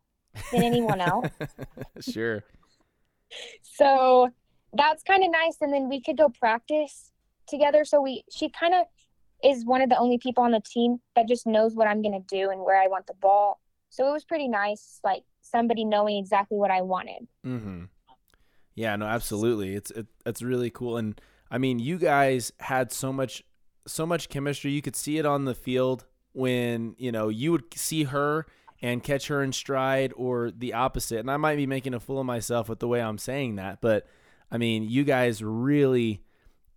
than 0.51 0.63
anyone 0.63 1.01
else. 1.01 1.27
sure. 1.99 2.43
So 3.61 4.29
that's 4.73 5.03
kind 5.03 5.23
of 5.23 5.31
nice, 5.31 5.57
and 5.61 5.73
then 5.73 5.89
we 5.89 6.01
could 6.01 6.17
go 6.17 6.29
practice 6.29 7.11
together. 7.47 7.85
So 7.85 8.01
we, 8.01 8.23
she 8.31 8.49
kind 8.49 8.73
of 8.73 8.85
is 9.43 9.65
one 9.65 9.81
of 9.81 9.89
the 9.89 9.97
only 9.97 10.17
people 10.17 10.43
on 10.43 10.51
the 10.51 10.61
team 10.61 10.97
that 11.15 11.27
just 11.27 11.47
knows 11.47 11.75
what 11.75 11.87
I'm 11.87 12.01
gonna 12.01 12.19
do 12.27 12.49
and 12.49 12.61
where 12.61 12.81
I 12.81 12.87
want 12.87 13.07
the 13.07 13.13
ball. 13.13 13.59
So 13.89 14.07
it 14.07 14.11
was 14.11 14.23
pretty 14.23 14.47
nice, 14.47 14.99
like 15.03 15.23
somebody 15.41 15.85
knowing 15.85 16.17
exactly 16.17 16.57
what 16.57 16.71
I 16.71 16.81
wanted. 16.81 17.27
Mm-hmm. 17.45 17.85
Yeah, 18.75 18.95
no, 18.95 19.05
absolutely. 19.05 19.75
It's 19.75 19.91
it, 19.91 20.07
it's 20.25 20.41
really 20.41 20.69
cool, 20.69 20.97
and 20.97 21.19
I 21.51 21.57
mean, 21.57 21.79
you 21.79 21.97
guys 21.97 22.51
had 22.59 22.91
so 22.91 23.11
much 23.11 23.43
so 23.87 24.05
much 24.05 24.29
chemistry. 24.29 24.71
You 24.71 24.81
could 24.81 24.95
see 24.95 25.17
it 25.17 25.25
on 25.25 25.45
the 25.45 25.55
field 25.55 26.05
when, 26.33 26.95
you 26.97 27.11
know, 27.11 27.29
you 27.29 27.51
would 27.51 27.73
see 27.73 28.03
her 28.03 28.45
and 28.81 29.03
catch 29.03 29.27
her 29.27 29.43
in 29.43 29.51
stride 29.51 30.13
or 30.15 30.51
the 30.51 30.73
opposite. 30.73 31.19
And 31.19 31.29
I 31.29 31.37
might 31.37 31.57
be 31.57 31.67
making 31.67 31.93
a 31.93 31.99
fool 31.99 32.19
of 32.19 32.25
myself 32.25 32.69
with 32.69 32.79
the 32.79 32.87
way 32.87 33.01
I'm 33.01 33.17
saying 33.17 33.55
that, 33.55 33.81
but 33.81 34.07
I 34.51 34.57
mean, 34.57 34.83
you 34.83 35.03
guys 35.03 35.43
really 35.43 36.23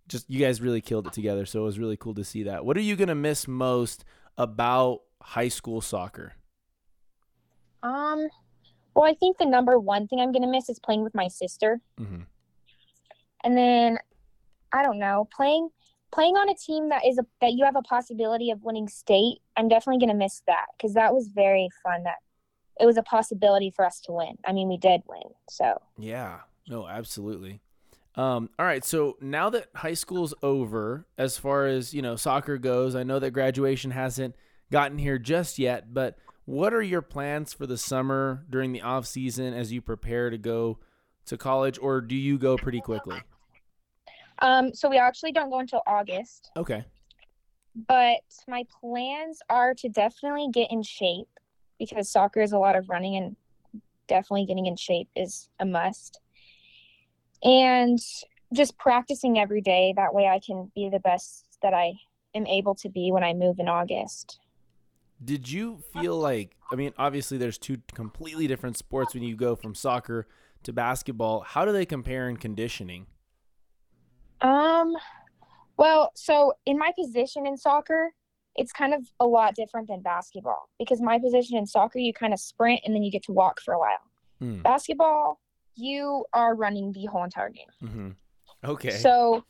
just 0.07 0.29
you 0.29 0.39
guys 0.39 0.61
really 0.61 0.81
killed 0.81 1.07
it 1.07 1.13
together. 1.13 1.45
So 1.45 1.61
it 1.61 1.65
was 1.65 1.79
really 1.79 1.97
cool 1.97 2.13
to 2.15 2.23
see 2.23 2.43
that. 2.43 2.65
What 2.65 2.77
are 2.77 2.81
you 2.81 2.95
going 2.95 3.07
to 3.07 3.15
miss 3.15 3.47
most 3.47 4.03
about 4.37 5.01
high 5.21 5.47
school 5.47 5.81
soccer? 5.81 6.33
Um 7.81 8.27
well, 8.95 9.09
I 9.09 9.15
think 9.15 9.37
the 9.37 9.45
number 9.45 9.79
one 9.79 10.07
thing 10.07 10.19
I'm 10.19 10.31
going 10.31 10.43
to 10.43 10.47
miss 10.47 10.69
is 10.69 10.77
playing 10.77 11.03
with 11.03 11.15
my 11.15 11.27
sister. 11.27 11.81
Mm-hmm. 11.99 12.21
And 13.43 13.57
then 13.57 13.97
I 14.71 14.83
don't 14.83 14.99
know, 14.99 15.27
playing 15.35 15.69
playing 16.13 16.35
on 16.35 16.49
a 16.49 16.55
team 16.55 16.89
that 16.89 17.05
is 17.05 17.17
a, 17.17 17.25
that 17.41 17.53
you 17.53 17.65
have 17.65 17.75
a 17.75 17.81
possibility 17.81 18.51
of 18.51 18.61
winning 18.63 18.87
state, 18.87 19.39
I'm 19.57 19.67
definitely 19.67 19.99
going 19.99 20.15
to 20.15 20.23
miss 20.23 20.41
that 20.47 20.67
because 20.77 20.93
that 20.93 21.13
was 21.13 21.27
very 21.27 21.69
fun. 21.81 22.03
That 22.03 22.17
it 22.79 22.85
was 22.85 22.97
a 22.97 23.03
possibility 23.03 23.71
for 23.71 23.85
us 23.85 23.99
to 24.01 24.11
win. 24.11 24.37
I 24.45 24.53
mean, 24.53 24.69
we 24.69 24.77
did 24.77 25.01
win. 25.07 25.23
So 25.49 25.81
yeah, 25.97 26.39
no, 26.67 26.87
absolutely. 26.87 27.61
Um, 28.15 28.51
all 28.59 28.65
right, 28.65 28.85
so 28.85 29.17
now 29.21 29.49
that 29.49 29.69
high 29.73 29.95
school's 29.95 30.35
over, 30.43 31.07
as 31.17 31.39
far 31.39 31.65
as 31.65 31.95
you 31.95 32.03
know, 32.03 32.15
soccer 32.15 32.59
goes, 32.59 32.95
I 32.95 33.01
know 33.01 33.17
that 33.17 33.31
graduation 33.31 33.89
hasn't 33.89 34.35
gotten 34.71 34.99
here 34.99 35.17
just 35.17 35.57
yet, 35.57 35.95
but 35.95 36.19
what 36.45 36.75
are 36.75 36.81
your 36.81 37.01
plans 37.01 37.53
for 37.53 37.65
the 37.65 37.77
summer 37.77 38.45
during 38.51 38.71
the 38.71 38.81
off 38.81 39.07
season 39.07 39.55
as 39.55 39.73
you 39.73 39.81
prepare 39.81 40.29
to 40.29 40.37
go 40.37 40.77
to 41.25 41.37
college, 41.37 41.79
or 41.81 42.01
do 42.01 42.15
you 42.15 42.37
go 42.37 42.55
pretty 42.55 42.81
quickly? 42.81 43.19
Um, 44.43 44.73
so 44.73 44.89
we 44.89 44.97
actually 44.97 45.31
don't 45.31 45.49
go 45.49 45.59
until 45.59 45.81
August. 45.87 46.51
Okay. 46.57 46.85
but 47.87 48.19
my 48.47 48.65
plans 48.79 49.39
are 49.49 49.73
to 49.73 49.89
definitely 49.89 50.49
get 50.53 50.69
in 50.69 50.83
shape 50.83 51.27
because 51.79 52.11
soccer 52.11 52.41
is 52.41 52.51
a 52.51 52.57
lot 52.59 52.75
of 52.75 52.87
running 52.89 53.15
and 53.15 53.35
definitely 54.07 54.45
getting 54.45 54.67
in 54.67 54.75
shape 54.75 55.07
is 55.15 55.49
a 55.59 55.65
must. 55.65 56.19
And 57.41 57.97
just 58.53 58.77
practicing 58.77 59.39
every 59.39 59.61
day 59.61 59.93
that 59.95 60.13
way 60.13 60.27
I 60.27 60.39
can 60.45 60.71
be 60.75 60.89
the 60.89 60.99
best 60.99 61.57
that 61.63 61.73
I 61.73 61.93
am 62.35 62.45
able 62.45 62.75
to 62.75 62.89
be 62.89 63.11
when 63.11 63.23
I 63.23 63.33
move 63.33 63.57
in 63.59 63.67
August. 63.67 64.39
Did 65.23 65.49
you 65.49 65.81
feel 65.93 66.17
like 66.17 66.55
I 66.71 66.75
mean 66.75 66.93
obviously 66.97 67.37
there's 67.37 67.57
two 67.57 67.77
completely 67.95 68.45
different 68.45 68.77
sports 68.77 69.13
when 69.13 69.23
you 69.23 69.35
go 69.35 69.55
from 69.55 69.73
soccer 69.73 70.27
to 70.63 70.73
basketball. 70.73 71.41
How 71.41 71.65
do 71.65 71.71
they 71.71 71.85
compare 71.85 72.29
in 72.29 72.37
conditioning? 72.37 73.07
Um 74.43 74.95
well, 75.77 76.11
so 76.15 76.53
in 76.65 76.77
my 76.77 76.91
position 76.97 77.47
in 77.47 77.57
soccer, 77.57 78.11
it's 78.55 78.71
kind 78.71 78.93
of 78.93 79.01
a 79.19 79.25
lot 79.25 79.55
different 79.55 79.87
than 79.87 80.01
basketball 80.01 80.69
because 80.77 81.01
my 81.01 81.17
position 81.17 81.57
in 81.57 81.65
soccer, 81.65 81.97
you 81.97 82.13
kind 82.13 82.33
of 82.33 82.39
sprint 82.39 82.81
and 82.85 82.93
then 82.93 83.01
you 83.01 83.11
get 83.11 83.23
to 83.23 83.31
walk 83.31 83.59
for 83.59 83.73
a 83.73 83.79
while. 83.79 83.97
Hmm. 84.39 84.61
Basketball, 84.61 85.39
you 85.75 86.25
are 86.33 86.55
running 86.55 86.91
the 86.91 87.05
whole 87.05 87.23
entire 87.23 87.49
game. 87.49 87.67
Mm-hmm. 87.83 88.09
Okay. 88.65 88.91
So, 88.91 89.43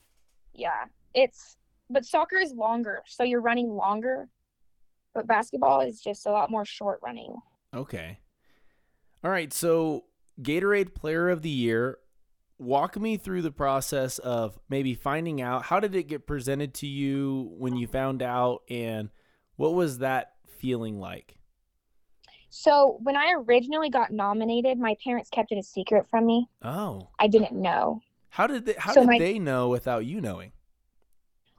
yeah, 0.54 0.84
it's 1.14 1.56
but 1.90 2.04
soccer 2.04 2.36
is 2.36 2.52
longer, 2.52 3.02
so 3.06 3.22
you're 3.22 3.42
running 3.42 3.68
longer. 3.70 4.28
But 5.14 5.26
basketball 5.26 5.80
is 5.80 6.00
just 6.00 6.26
a 6.26 6.32
lot 6.32 6.50
more 6.50 6.64
short 6.64 6.98
running. 7.02 7.36
Okay. 7.74 8.18
All 9.22 9.30
right. 9.30 9.52
So, 9.52 10.04
Gatorade 10.42 10.94
Player 10.94 11.28
of 11.28 11.42
the 11.42 11.50
Year. 11.50 11.98
Walk 12.64 12.98
me 12.98 13.18
through 13.18 13.42
the 13.42 13.52
process 13.52 14.18
of 14.18 14.58
maybe 14.70 14.94
finding 14.94 15.42
out 15.42 15.64
how 15.64 15.80
did 15.80 15.94
it 15.94 16.04
get 16.04 16.26
presented 16.26 16.72
to 16.74 16.86
you 16.86 17.52
when 17.58 17.76
you 17.76 17.86
found 17.86 18.22
out, 18.22 18.62
and 18.70 19.10
what 19.56 19.74
was 19.74 19.98
that 19.98 20.32
feeling 20.58 20.98
like? 20.98 21.36
So 22.48 22.98
when 23.02 23.16
I 23.16 23.32
originally 23.32 23.90
got 23.90 24.12
nominated, 24.12 24.78
my 24.78 24.96
parents 25.02 25.28
kept 25.28 25.52
it 25.52 25.58
a 25.58 25.62
secret 25.62 26.06
from 26.08 26.24
me. 26.24 26.48
Oh. 26.62 27.08
I 27.18 27.26
didn't 27.26 27.52
know. 27.52 28.00
How 28.30 28.46
did 28.46 28.64
they, 28.64 28.74
how 28.78 28.92
so 28.92 29.00
did 29.00 29.08
my, 29.08 29.18
they 29.18 29.38
know 29.38 29.68
without 29.68 30.06
you 30.06 30.20
knowing? 30.20 30.52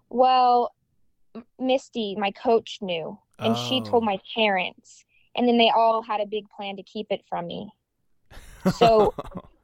Well, 0.09 0.73
Misty, 1.59 2.15
my 2.17 2.31
coach 2.31 2.79
knew, 2.81 3.17
and 3.39 3.55
oh. 3.55 3.67
she 3.67 3.81
told 3.81 4.03
oh. 4.03 4.05
my 4.05 4.19
parents, 4.33 5.05
and 5.35 5.47
then 5.47 5.57
they 5.57 5.69
all 5.69 6.01
had 6.01 6.21
a 6.21 6.25
big 6.25 6.45
plan 6.49 6.77
to 6.77 6.83
keep 6.83 7.07
it 7.11 7.21
from 7.29 7.45
me. 7.47 7.69
So 8.77 9.13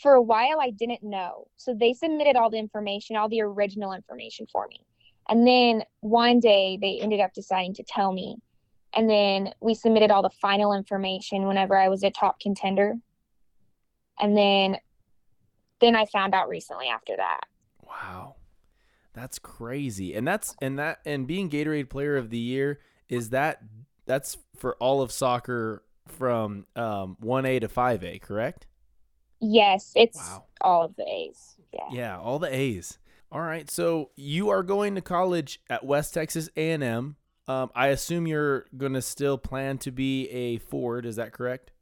for 0.00 0.14
a 0.14 0.22
while 0.22 0.58
I 0.60 0.70
didn't 0.70 1.02
know. 1.02 1.48
So 1.56 1.74
they 1.74 1.92
submitted 1.92 2.36
all 2.36 2.50
the 2.50 2.58
information, 2.58 3.16
all 3.16 3.28
the 3.28 3.42
original 3.42 3.92
information 3.92 4.46
for 4.50 4.66
me. 4.68 4.84
And 5.28 5.46
then 5.46 5.84
one 6.00 6.40
day 6.40 6.78
they 6.80 6.98
ended 7.00 7.20
up 7.20 7.32
deciding 7.32 7.74
to 7.74 7.82
tell 7.82 8.12
me 8.12 8.36
and 8.94 9.08
then 9.08 9.54
we 9.60 9.74
submitted 9.74 10.10
all 10.10 10.22
the 10.22 10.30
final 10.30 10.72
information 10.74 11.46
whenever 11.46 11.76
I 11.76 11.88
was 11.88 12.02
a 12.02 12.10
top 12.10 12.40
contender. 12.40 12.94
And 14.18 14.36
then 14.36 14.76
then 15.80 15.96
I 15.96 16.06
found 16.06 16.34
out 16.34 16.48
recently 16.48 16.88
after 16.88 17.16
that. 17.16 17.40
Wow. 17.84 18.36
That's 19.14 19.38
crazy. 19.38 20.14
And 20.14 20.26
that's 20.26 20.54
and 20.60 20.78
that 20.78 21.00
and 21.04 21.26
being 21.26 21.50
Gatorade 21.50 21.88
player 21.88 22.16
of 22.16 22.30
the 22.30 22.38
year 22.38 22.80
is 23.08 23.30
that 23.30 23.62
that's 24.06 24.36
for 24.56 24.76
all 24.76 25.02
of 25.02 25.10
soccer 25.10 25.82
from 26.06 26.66
um 26.76 27.16
1A 27.22 27.60
to 27.62 27.68
5A, 27.68 28.20
correct? 28.20 28.66
Yes, 29.42 29.92
it's 29.96 30.16
wow. 30.16 30.44
all 30.60 30.84
of 30.84 30.96
the 30.96 31.06
A's. 31.06 31.56
Yeah. 31.74 31.88
Yeah, 31.90 32.18
all 32.18 32.38
the 32.38 32.54
A's. 32.54 32.98
All 33.30 33.40
right. 33.40 33.68
So 33.68 34.10
you 34.14 34.50
are 34.50 34.62
going 34.62 34.94
to 34.94 35.00
college 35.00 35.60
at 35.68 35.84
West 35.84 36.14
Texas 36.14 36.48
A&M. 36.56 37.16
Um, 37.48 37.70
I 37.74 37.88
assume 37.88 38.26
you're 38.26 38.66
going 38.76 38.92
to 38.92 39.02
still 39.02 39.36
plan 39.36 39.78
to 39.78 39.90
be 39.90 40.28
a 40.28 40.58
forward. 40.58 41.04
Is 41.04 41.16
that 41.16 41.32
correct? 41.32 41.72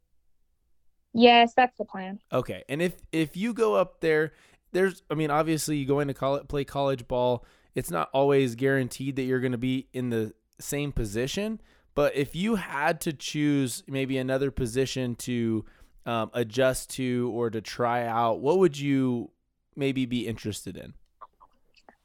Yes, 1.13 1.53
that's 1.55 1.77
the 1.77 1.85
plan. 1.85 2.19
Okay, 2.31 2.63
and 2.69 2.81
if 2.81 2.95
if 3.11 3.35
you 3.35 3.53
go 3.53 3.75
up 3.75 3.99
there, 3.99 4.31
there's, 4.71 5.03
I 5.09 5.15
mean, 5.15 5.29
obviously 5.29 5.77
you 5.77 5.85
go 5.85 5.99
into 5.99 6.13
college, 6.13 6.47
play 6.47 6.63
college 6.63 7.07
ball. 7.07 7.45
It's 7.75 7.91
not 7.91 8.09
always 8.13 8.55
guaranteed 8.55 9.17
that 9.17 9.23
you're 9.23 9.39
going 9.41 9.51
to 9.51 9.57
be 9.57 9.87
in 9.93 10.09
the 10.09 10.33
same 10.59 10.91
position. 10.91 11.61
But 11.93 12.15
if 12.15 12.35
you 12.35 12.55
had 12.55 13.01
to 13.01 13.13
choose 13.13 13.83
maybe 13.87 14.17
another 14.17 14.51
position 14.51 15.15
to 15.15 15.65
um, 16.05 16.31
adjust 16.33 16.89
to 16.91 17.31
or 17.33 17.49
to 17.49 17.61
try 17.61 18.05
out, 18.05 18.39
what 18.39 18.59
would 18.59 18.77
you 18.77 19.31
maybe 19.75 20.05
be 20.05 20.27
interested 20.27 20.77
in? 20.77 20.93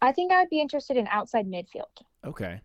I 0.00 0.12
think 0.12 0.32
I 0.32 0.40
would 0.40 0.50
be 0.50 0.60
interested 0.60 0.96
in 0.96 1.06
outside 1.08 1.46
midfield. 1.46 1.84
Okay. 2.24 2.60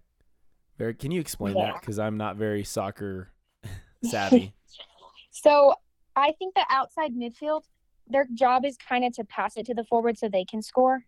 Very, 0.77 0.93
can 0.93 1.11
you 1.11 1.21
explain 1.21 1.55
yeah. 1.55 1.67
that? 1.67 1.81
Because 1.81 2.00
I'm 2.00 2.17
not 2.17 2.35
very 2.35 2.63
soccer 2.63 3.29
savvy. 4.03 4.53
so 5.31 5.75
I 6.15 6.33
think 6.33 6.55
the 6.55 6.65
outside 6.69 7.13
midfield, 7.13 7.63
their 8.07 8.27
job 8.33 8.65
is 8.65 8.77
kind 8.77 9.05
of 9.05 9.13
to 9.13 9.23
pass 9.23 9.57
it 9.57 9.65
to 9.67 9.73
the 9.73 9.85
forward 9.85 10.17
so 10.17 10.27
they 10.27 10.45
can 10.45 10.61
score. 10.61 11.05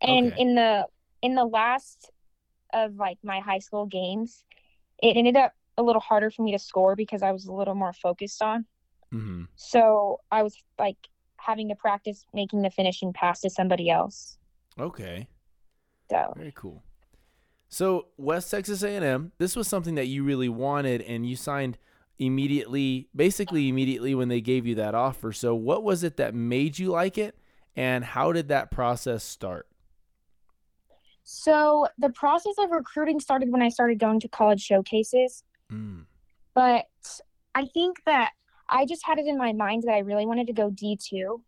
And 0.00 0.32
okay. 0.32 0.42
in 0.42 0.54
the 0.56 0.86
in 1.22 1.36
the 1.36 1.44
last 1.44 2.10
of 2.72 2.96
like 2.96 3.18
my 3.22 3.38
high 3.38 3.60
school 3.60 3.86
games, 3.86 4.44
it 5.00 5.16
ended 5.16 5.36
up 5.36 5.52
a 5.78 5.82
little 5.82 6.00
harder 6.00 6.30
for 6.30 6.42
me 6.42 6.52
to 6.52 6.58
score 6.58 6.96
because 6.96 7.22
I 7.22 7.30
was 7.30 7.46
a 7.46 7.52
little 7.52 7.74
more 7.74 7.92
focused 7.92 8.42
on. 8.42 8.66
Mm-hmm. 9.12 9.44
So 9.56 10.20
I 10.30 10.42
was 10.42 10.56
like 10.78 10.96
having 11.36 11.68
to 11.68 11.74
practice 11.74 12.24
making 12.32 12.62
the 12.62 12.70
finishing 12.70 13.12
pass 13.12 13.40
to 13.40 13.50
somebody 13.50 13.90
else. 13.90 14.38
Okay. 14.78 15.28
So 16.10 16.32
very 16.36 16.52
cool. 16.54 16.82
So 17.68 18.08
West 18.16 18.50
Texas 18.50 18.82
A&M, 18.82 19.32
this 19.38 19.56
was 19.56 19.66
something 19.66 19.94
that 19.94 20.06
you 20.06 20.24
really 20.24 20.48
wanted, 20.48 21.00
and 21.02 21.26
you 21.26 21.36
signed 21.36 21.78
immediately, 22.18 23.08
basically 23.16 23.68
immediately 23.68 24.14
when 24.14 24.28
they 24.28 24.40
gave 24.40 24.66
you 24.66 24.74
that 24.74 24.94
offer. 24.94 25.32
So 25.32 25.54
what 25.54 25.82
was 25.82 26.04
it 26.04 26.18
that 26.18 26.34
made 26.34 26.78
you 26.78 26.90
like 26.90 27.16
it, 27.16 27.36
and 27.74 28.04
how 28.04 28.32
did 28.32 28.48
that 28.48 28.70
process 28.70 29.24
start? 29.24 29.66
So 31.24 31.86
the 31.98 32.10
process 32.10 32.54
of 32.58 32.70
recruiting 32.70 33.20
started 33.20 33.50
when 33.50 33.62
I 33.62 33.68
started 33.68 33.98
going 33.98 34.20
to 34.20 34.28
college 34.28 34.60
showcases. 34.60 35.42
Mm. 35.72 36.04
But 36.54 36.86
I 37.54 37.64
think 37.66 38.02
that 38.04 38.32
I 38.72 38.86
just 38.86 39.06
had 39.06 39.18
it 39.18 39.26
in 39.26 39.38
my 39.38 39.52
mind 39.52 39.84
that 39.86 39.92
I 39.92 39.98
really 39.98 40.26
wanted 40.26 40.48
to 40.48 40.52
go 40.52 40.70
D2 40.70 41.40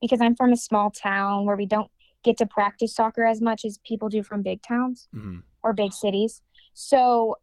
because 0.00 0.20
I'm 0.20 0.34
from 0.34 0.52
a 0.52 0.56
small 0.56 0.90
town 0.90 1.44
where 1.44 1.56
we 1.56 1.66
don't 1.66 1.90
get 2.22 2.38
to 2.38 2.46
practice 2.46 2.94
soccer 2.94 3.26
as 3.26 3.42
much 3.42 3.64
as 3.64 3.78
people 3.78 4.08
do 4.08 4.22
from 4.22 4.42
big 4.42 4.62
towns. 4.62 5.08
Mm-hmm 5.14 5.40
or 5.62 5.72
big 5.72 5.92
cities. 5.92 6.42
So 6.74 7.36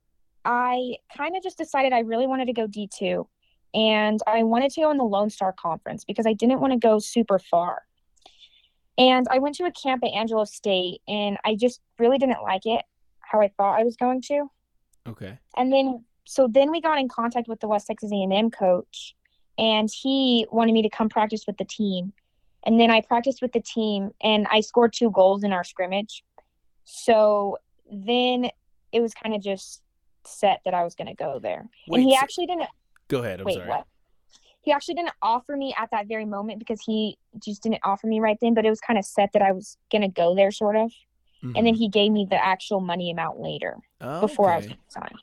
I 0.45 0.95
kind 1.15 1.35
of 1.35 1.43
just 1.43 1.57
decided 1.57 1.93
I 1.93 1.99
really 1.99 2.27
wanted 2.27 2.45
to 2.45 2.53
go 2.53 2.67
D2 2.67 3.25
and 3.73 4.19
I 4.27 4.43
wanted 4.43 4.71
to 4.71 4.81
go 4.81 4.91
in 4.91 4.97
the 4.97 5.03
Lone 5.03 5.29
Star 5.29 5.53
Conference 5.53 6.05
because 6.05 6.25
I 6.25 6.33
didn't 6.33 6.59
want 6.59 6.73
to 6.73 6.79
go 6.79 6.99
super 6.99 7.39
far. 7.39 7.83
And 8.97 9.27
I 9.29 9.39
went 9.39 9.55
to 9.55 9.65
a 9.65 9.71
camp 9.71 10.03
at 10.03 10.09
Angelo 10.09 10.45
State 10.45 11.01
and 11.07 11.37
I 11.45 11.55
just 11.55 11.81
really 11.99 12.17
didn't 12.17 12.41
like 12.41 12.65
it 12.65 12.83
how 13.19 13.41
I 13.41 13.49
thought 13.49 13.79
I 13.79 13.83
was 13.83 13.95
going 13.95 14.21
to. 14.23 14.47
Okay. 15.07 15.37
And 15.55 15.71
then 15.71 16.03
so 16.25 16.47
then 16.51 16.71
we 16.71 16.81
got 16.81 16.99
in 16.99 17.07
contact 17.07 17.47
with 17.47 17.59
the 17.59 17.67
West 17.67 17.87
Texas 17.87 18.11
A&M 18.11 18.49
coach 18.51 19.15
and 19.57 19.89
he 19.91 20.45
wanted 20.51 20.73
me 20.73 20.81
to 20.83 20.89
come 20.89 21.09
practice 21.09 21.45
with 21.47 21.57
the 21.57 21.65
team. 21.65 22.13
And 22.65 22.79
then 22.79 22.91
I 22.91 23.01
practiced 23.01 23.41
with 23.41 23.53
the 23.53 23.61
team 23.61 24.11
and 24.21 24.45
I 24.51 24.61
scored 24.61 24.93
two 24.93 25.09
goals 25.11 25.43
in 25.43 25.53
our 25.53 25.63
scrimmage. 25.63 26.23
So 26.85 27.57
then 27.91 28.49
it 28.91 28.99
was 28.99 29.13
kind 29.13 29.35
of 29.35 29.41
just 29.41 29.81
set 30.25 30.61
that 30.65 30.73
I 30.73 30.83
was 30.83 30.95
going 30.95 31.07
to 31.07 31.13
go 31.13 31.39
there. 31.39 31.65
Wait, 31.87 31.99
and 31.99 32.09
he 32.09 32.15
actually 32.15 32.45
didn't. 32.45 32.69
Go 33.07 33.19
ahead. 33.19 33.39
I'm 33.39 33.45
wait, 33.45 33.55
sorry. 33.55 33.69
What? 33.69 33.85
He 34.61 34.71
actually 34.73 34.95
didn't 34.95 35.13
offer 35.21 35.55
me 35.55 35.73
at 35.79 35.89
that 35.91 36.07
very 36.07 36.25
moment 36.25 36.59
because 36.59 36.81
he 36.85 37.17
just 37.41 37.63
didn't 37.63 37.79
offer 37.83 38.05
me 38.05 38.19
right 38.19 38.37
then, 38.41 38.53
but 38.53 38.65
it 38.65 38.69
was 38.69 38.81
kind 38.81 38.99
of 38.99 39.05
set 39.05 39.29
that 39.33 39.41
I 39.41 39.53
was 39.53 39.77
going 39.91 40.01
to 40.01 40.09
go 40.09 40.35
there, 40.35 40.51
sort 40.51 40.75
of. 40.75 40.91
Mm-hmm. 41.43 41.55
And 41.55 41.67
then 41.67 41.73
mm-hmm. 41.73 41.79
he 41.79 41.89
gave 41.89 42.11
me 42.11 42.27
the 42.29 42.43
actual 42.43 42.81
money 42.81 43.11
amount 43.11 43.39
later 43.39 43.77
oh, 44.01 44.19
before. 44.19 44.51
I 44.51 44.57
was 44.57 44.65
going 44.65 44.77
to 44.77 44.91
sign. 44.91 45.13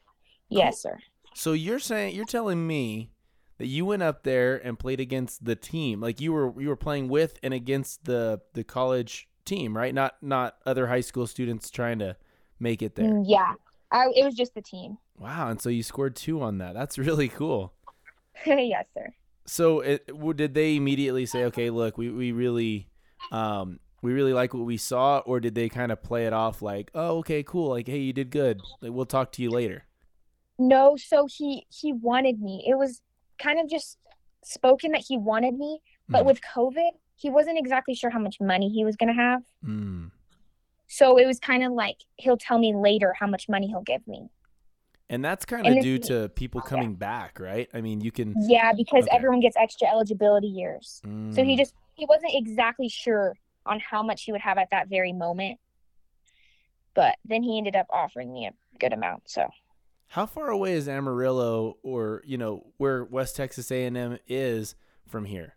Yes, 0.49 0.81
sir. 0.81 0.99
So 1.35 1.53
you're 1.53 1.81
saying 1.81 2.15
you're 2.15 2.25
telling 2.25 2.67
me 2.67 3.11
that 3.59 3.67
you 3.67 3.85
went 3.85 4.03
up 4.03 4.23
there 4.25 4.57
and 4.57 4.79
played 4.79 5.01
against 5.01 5.45
the 5.45 5.57
team, 5.57 6.01
like 6.01 6.21
you 6.21 6.33
were 6.33 6.61
you 6.61 6.69
were 6.69 6.77
playing 6.77 7.09
with 7.09 7.39
and 7.43 7.55
against 7.55 8.05
the 8.05 8.41
the 8.53 8.65
college 8.65 9.29
team, 9.45 9.77
right? 9.77 9.95
Not 9.95 10.17
not 10.23 10.57
other 10.67 10.89
high 10.89 11.01
school 11.01 11.27
students 11.27 11.71
trying 11.71 11.99
to 12.01 12.17
make 12.59 12.83
it 12.83 12.95
there. 12.95 13.11
Mm, 13.11 13.25
yeah, 13.27 13.55
I, 13.91 14.07
it 14.15 14.25
was 14.25 14.35
just 14.35 14.55
the 14.55 14.63
team. 14.63 14.99
Wow, 15.19 15.49
and 15.49 15.61
so 15.61 15.69
you 15.69 15.83
scored 15.83 16.17
two 16.17 16.43
on 16.43 16.59
that. 16.59 16.75
That's 16.75 16.99
really 16.99 17.29
cool. 17.29 17.73
yes, 18.47 18.87
sir. 18.95 19.15
So, 19.47 19.81
it, 19.81 20.11
did 20.37 20.55
they 20.55 20.77
immediately 20.77 21.27
say, 21.27 21.45
"Okay, 21.45 21.71
look, 21.71 21.99
we 21.99 22.11
we 22.11 22.33
really, 22.33 22.89
um, 23.31 23.79
we 24.03 24.13
really 24.13 24.33
like 24.33 24.55
what 24.55 24.65
we 24.65 24.79
saw," 24.79 25.19
or 25.19 25.39
did 25.39 25.55
they 25.55 25.69
kind 25.69 25.93
of 25.93 26.03
play 26.03 26.27
it 26.27 26.33
off 26.33 26.63
like, 26.63 26.91
"Oh, 26.95 27.19
okay, 27.19 27.43
cool, 27.43 27.69
like, 27.69 27.87
hey, 27.87 27.99
you 27.99 28.13
did 28.13 28.31
good. 28.31 28.61
Like, 28.81 28.93
we'll 28.93 29.07
talk 29.07 29.33
to 29.33 29.43
you 29.43 29.51
later." 29.51 29.85
No, 30.59 30.97
so 30.97 31.27
he 31.27 31.67
he 31.69 31.93
wanted 31.93 32.41
me. 32.41 32.65
It 32.67 32.79
was 32.79 33.03
kind 33.39 33.61
of 33.61 33.69
just 33.69 33.99
spoken 34.45 34.93
that 34.93 35.05
he 35.07 35.19
wanted 35.19 35.55
me, 35.55 35.81
but 36.09 36.23
mm. 36.23 36.27
with 36.27 36.41
COVID, 36.43 36.91
he 37.17 37.31
wasn't 37.31 37.59
exactly 37.59 37.95
sure 37.95 38.11
how 38.11 38.19
much 38.19 38.41
money 38.41 38.69
he 38.69 38.85
was 38.85 38.97
going 38.97 39.09
to 39.09 39.21
have. 39.21 39.43
Mm. 39.65 40.11
So 40.87 41.17
it 41.17 41.27
was 41.27 41.39
kind 41.39 41.65
of 41.65 41.73
like 41.73 41.97
he'll 42.17 42.37
tell 42.37 42.59
me 42.59 42.75
later 42.75 43.15
how 43.19 43.27
much 43.27 43.49
money 43.49 43.67
he'll 43.69 43.83
give 43.83 44.07
me. 44.07 44.29
And 45.11 45.25
that's 45.25 45.45
kind 45.45 45.67
of 45.67 45.83
due 45.83 45.99
to 45.99 46.31
people 46.31 46.61
coming 46.61 46.91
yeah. 46.91 46.97
back, 46.97 47.39
right? 47.39 47.69
I 47.75 47.81
mean, 47.83 48.01
you 48.01 48.11
can. 48.11 48.35
Yeah, 48.41 48.73
because 48.73 49.05
okay. 49.05 49.17
everyone 49.17 49.41
gets 49.41 49.57
extra 49.57 49.87
eligibility 49.89 50.47
years. 50.47 51.03
Mm. 51.07 51.35
So 51.35 51.45
he 51.45 51.55
mm. 51.55 51.59
just 51.59 51.75
he 51.95 52.07
wasn't 52.07 52.33
exactly 52.35 52.89
sure 52.89 53.37
on 53.67 53.81
how 53.81 54.03
much 54.03 54.25
he 54.25 54.33
would 54.33 54.41
have 54.41 54.59
at 54.59 54.71
that 54.71 54.89
very 54.89 55.13
moment. 55.13 55.59
But 56.95 57.17
then 57.25 57.43
he 57.43 57.59
ended 57.59 57.77
up 57.77 57.87
offering 57.91 58.33
me 58.33 58.47
a 58.47 58.79
good 58.79 58.93
amount. 58.93 59.25
So. 59.27 59.49
How 60.15 60.27
far 60.27 60.49
away 60.49 60.75
is 60.75 60.89
Amarillo, 60.89 61.77
or 61.83 62.23
you 62.25 62.39
know 62.39 62.67
where 62.77 63.03
West 63.03 63.35
Texas 63.35 63.73
A 63.73 63.85
and 63.85 63.97
M 63.97 64.19
is 64.29 64.77
from 65.09 65.25
here? 65.25 65.57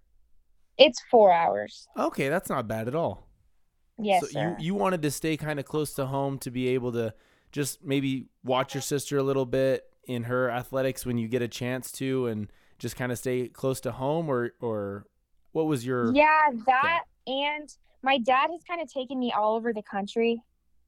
It's 0.80 1.00
four 1.12 1.32
hours. 1.32 1.88
Okay, 1.96 2.28
that's 2.28 2.50
not 2.50 2.68
bad 2.68 2.88
at 2.88 2.96
all. 2.96 3.28
Yes, 4.00 4.22
so 4.22 4.28
sir. 4.30 4.58
you 4.58 4.66
you 4.66 4.74
wanted 4.74 5.04
to 5.04 5.12
stay 5.12 5.38
kind 5.38 5.60
of 5.60 5.66
close 5.66 5.94
to 5.94 6.08
home 6.08 6.40
to 6.40 6.50
be 6.50 6.70
able 6.70 6.92
to 6.94 7.14
just 7.52 7.84
maybe 7.84 8.30
watch 8.44 8.74
your 8.74 8.82
sister 8.82 9.20
a 9.20 9.22
little 9.22 9.46
bit 9.46 9.84
in 10.06 10.24
her 10.24 10.50
athletics 10.50 11.06
when 11.06 11.20
you 11.20 11.28
get 11.28 11.44
a 11.44 11.48
chance 11.48 11.92
to, 11.92 12.26
and 12.26 12.52
just 12.80 12.96
kind 12.96 13.12
of 13.12 13.20
stay 13.20 13.50
close 13.50 13.80
to 13.82 13.92
home, 13.92 14.28
or 14.28 14.54
or 14.60 15.06
what 15.52 15.68
was 15.68 15.86
your? 15.86 16.12
Yeah, 16.16 16.50
that 16.66 17.04
and 17.28 17.72
my 18.02 18.18
dad 18.18 18.50
has 18.50 18.64
kind 18.68 18.82
of 18.82 18.92
taken 18.92 19.20
me 19.20 19.32
all 19.32 19.56
over 19.56 19.72
the 19.72 19.84
country, 19.84 20.42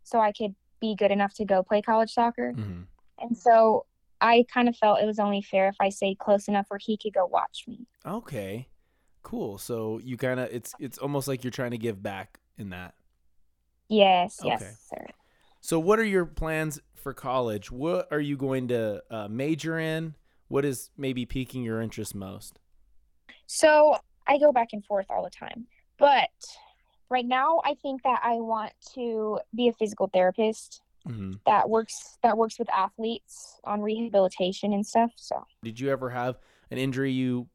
so 0.04 0.20
I 0.20 0.32
could 0.32 0.56
be 0.80 0.96
good 0.96 1.12
enough 1.12 1.36
to 1.36 1.46
go 1.46 1.62
play 1.62 1.84
college 1.84 2.12
soccer, 2.12 2.54
mm-hmm. 2.58 2.82
And 3.22 3.38
so 3.38 3.86
I 4.22 4.46
kind 4.54 4.68
of 4.68 4.76
felt 4.76 5.00
it 5.02 5.06
was 5.06 5.20
only 5.20 5.42
fair 5.42 5.68
if 5.70 5.76
I 5.80 5.90
stayed 5.90 6.20
close 6.20 6.48
enough 6.48 6.66
where 6.70 6.80
he 6.80 6.98
could 6.98 7.14
go 7.14 7.26
watch 7.26 7.66
me. 7.68 7.88
Okay, 8.06 8.68
cool. 9.24 9.58
So 9.58 10.00
you 10.04 10.18
kind 10.18 10.40
of 10.40 10.50
it's 10.52 10.74
it's 10.80 10.98
almost 10.98 11.28
like 11.28 11.44
you're 11.44 11.52
trying 11.52 11.72
to 11.72 11.78
give 11.78 12.02
back 12.02 12.40
in 12.58 12.70
that. 12.72 12.94
Yes, 13.88 14.40
okay. 14.42 14.50
yes, 14.50 14.78
sir. 14.88 15.06
So, 15.62 15.80
what 15.80 16.00
are 16.00 16.06
your 16.06 16.26
plans 16.26 16.80
for 16.96 17.14
college? 17.14 17.72
What 17.72 18.08
are 18.12 18.20
you 18.20 18.38
going 18.38 18.70
to 18.70 19.04
uh, 19.10 19.28
major 19.28 19.78
in? 19.80 20.16
What 20.48 20.64
is 20.64 20.90
maybe 20.98 21.26
piquing 21.26 21.64
your 21.64 21.82
interest 21.82 22.16
most? 22.16 22.60
So, 23.46 23.98
I 24.28 24.38
go 24.38 24.52
back 24.52 24.70
and 24.74 24.86
forth 24.86 25.08
all 25.10 25.24
the 25.24 25.30
time, 25.30 25.66
but 25.98 26.30
right 27.10 27.26
now, 27.26 27.62
I 27.66 27.74
think 27.82 28.04
that 28.04 28.22
I 28.24 28.36
want 28.36 28.74
to 28.94 29.40
be 29.56 29.68
a 29.68 29.74
physical 29.74 30.10
therapist 30.14 30.82
mm-hmm. 31.08 31.34
that 31.46 31.70
works 31.70 32.18
that 32.24 32.38
works 32.38 32.60
with 32.60 32.70
athletes 32.74 33.60
on 33.63 33.82
rehabilitation 33.82 34.74
and 34.74 34.86
stuff. 34.86 35.12
So, 35.15 35.46
did 35.63 35.79
you 35.79 35.89
ever 35.89 36.10
have 36.10 36.38
an 36.72 36.77
injury 36.77 37.12
you 37.12 37.48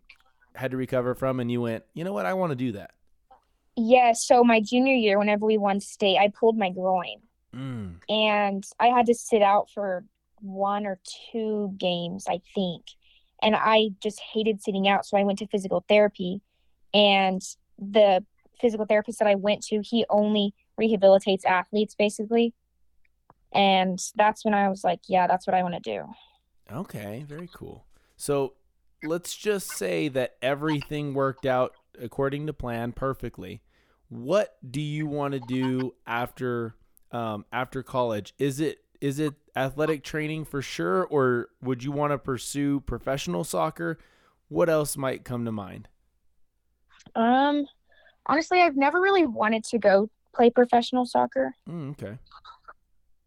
had 0.55 0.71
to 0.71 0.77
recover 0.77 1.15
from, 1.15 1.41
and 1.41 1.51
you 1.51 1.61
went, 1.61 1.85
you 1.95 2.05
know 2.05 2.13
what, 2.13 2.27
I 2.27 2.35
want 2.35 2.51
to 2.51 2.57
do 2.57 2.73
that? 2.73 2.93
Yeah. 3.77 4.13
So 4.13 4.45
my 4.45 4.61
junior 4.61 4.95
year, 4.95 5.19
whenever 5.19 5.47
we 5.47 5.59
won 5.59 5.81
state, 5.81 6.19
I 6.19 6.29
pulled 6.29 6.57
my 6.57 6.71
groin. 6.71 7.21
Mm. 7.55 7.97
And 8.09 8.65
I 8.79 8.89
had 8.89 9.07
to 9.07 9.15
sit 9.15 9.43
out 9.43 9.69
for 9.71 10.05
one 10.41 10.87
or 10.87 11.01
two 11.33 11.75
games, 11.77 12.27
I 12.29 12.41
think. 12.55 12.85
And 13.43 13.57
I 13.57 13.91
just 14.03 14.21
hated 14.21 14.63
sitting 14.63 14.89
out. 14.89 15.07
So 15.07 15.17
I 15.17 15.25
went 15.25 15.39
to 15.41 15.47
physical 15.49 15.85
therapy. 15.89 16.41
And 16.93 17.43
the 17.79 18.25
physical 18.61 18.87
therapist 18.87 19.19
that 19.19 19.29
I 19.29 19.35
went 19.35 19.63
to, 19.65 19.81
he 19.83 20.05
only 20.09 20.55
rehabilitates 20.81 21.45
athletes 21.45 21.95
basically. 21.95 22.55
And 23.55 23.99
that's 24.17 24.45
when 24.45 24.55
I 24.55 24.69
was 24.69 24.83
like, 24.85 25.01
yeah, 25.07 25.27
that's 25.27 25.47
what 25.47 25.55
I 25.55 25.63
want 25.63 25.75
to 25.75 25.81
do. 25.81 26.05
Okay, 26.73 27.25
very 27.27 27.49
cool. 27.53 27.87
So 28.17 28.55
let's 29.03 29.37
just 29.37 29.69
say 29.69 30.09
that 30.09 30.37
everything 30.43 31.15
worked 31.15 31.47
out 31.47 31.75
according 32.01 32.47
to 32.47 32.53
plan 32.53 32.93
perfectly. 32.93 33.63
What 34.09 34.57
do 34.69 34.81
you 34.81 35.07
want 35.07 35.33
to 35.33 35.41
do 35.41 35.95
after 36.07 36.75
um, 37.13 37.45
after 37.53 37.83
college? 37.83 38.35
Is 38.39 38.61
it 38.61 38.79
is 39.01 39.19
it 39.19 39.35
athletic 39.55 40.03
training 40.03 40.45
for 40.47 40.63
sure, 40.63 41.05
or 41.05 41.49
would 41.63 41.85
you 41.85 41.93
want 41.93 42.13
to 42.13 42.19
pursue 42.19 42.81
professional 42.81 43.45
soccer? 43.45 43.99
What 44.49 44.69
else 44.69 44.97
might 44.97 45.25
come 45.25 45.45
to 45.45 45.53
mind? 45.53 45.89
Um, 47.15 47.67
honestly, 48.27 48.61
I've 48.61 48.77
never 48.77 49.01
really 49.01 49.27
wanted 49.27 49.65
to 49.65 49.79
go 49.79 50.11
play 50.35 50.51
professional 50.51 51.07
soccer. 51.07 51.55
Mm, 51.69 51.93
okay. 51.93 52.19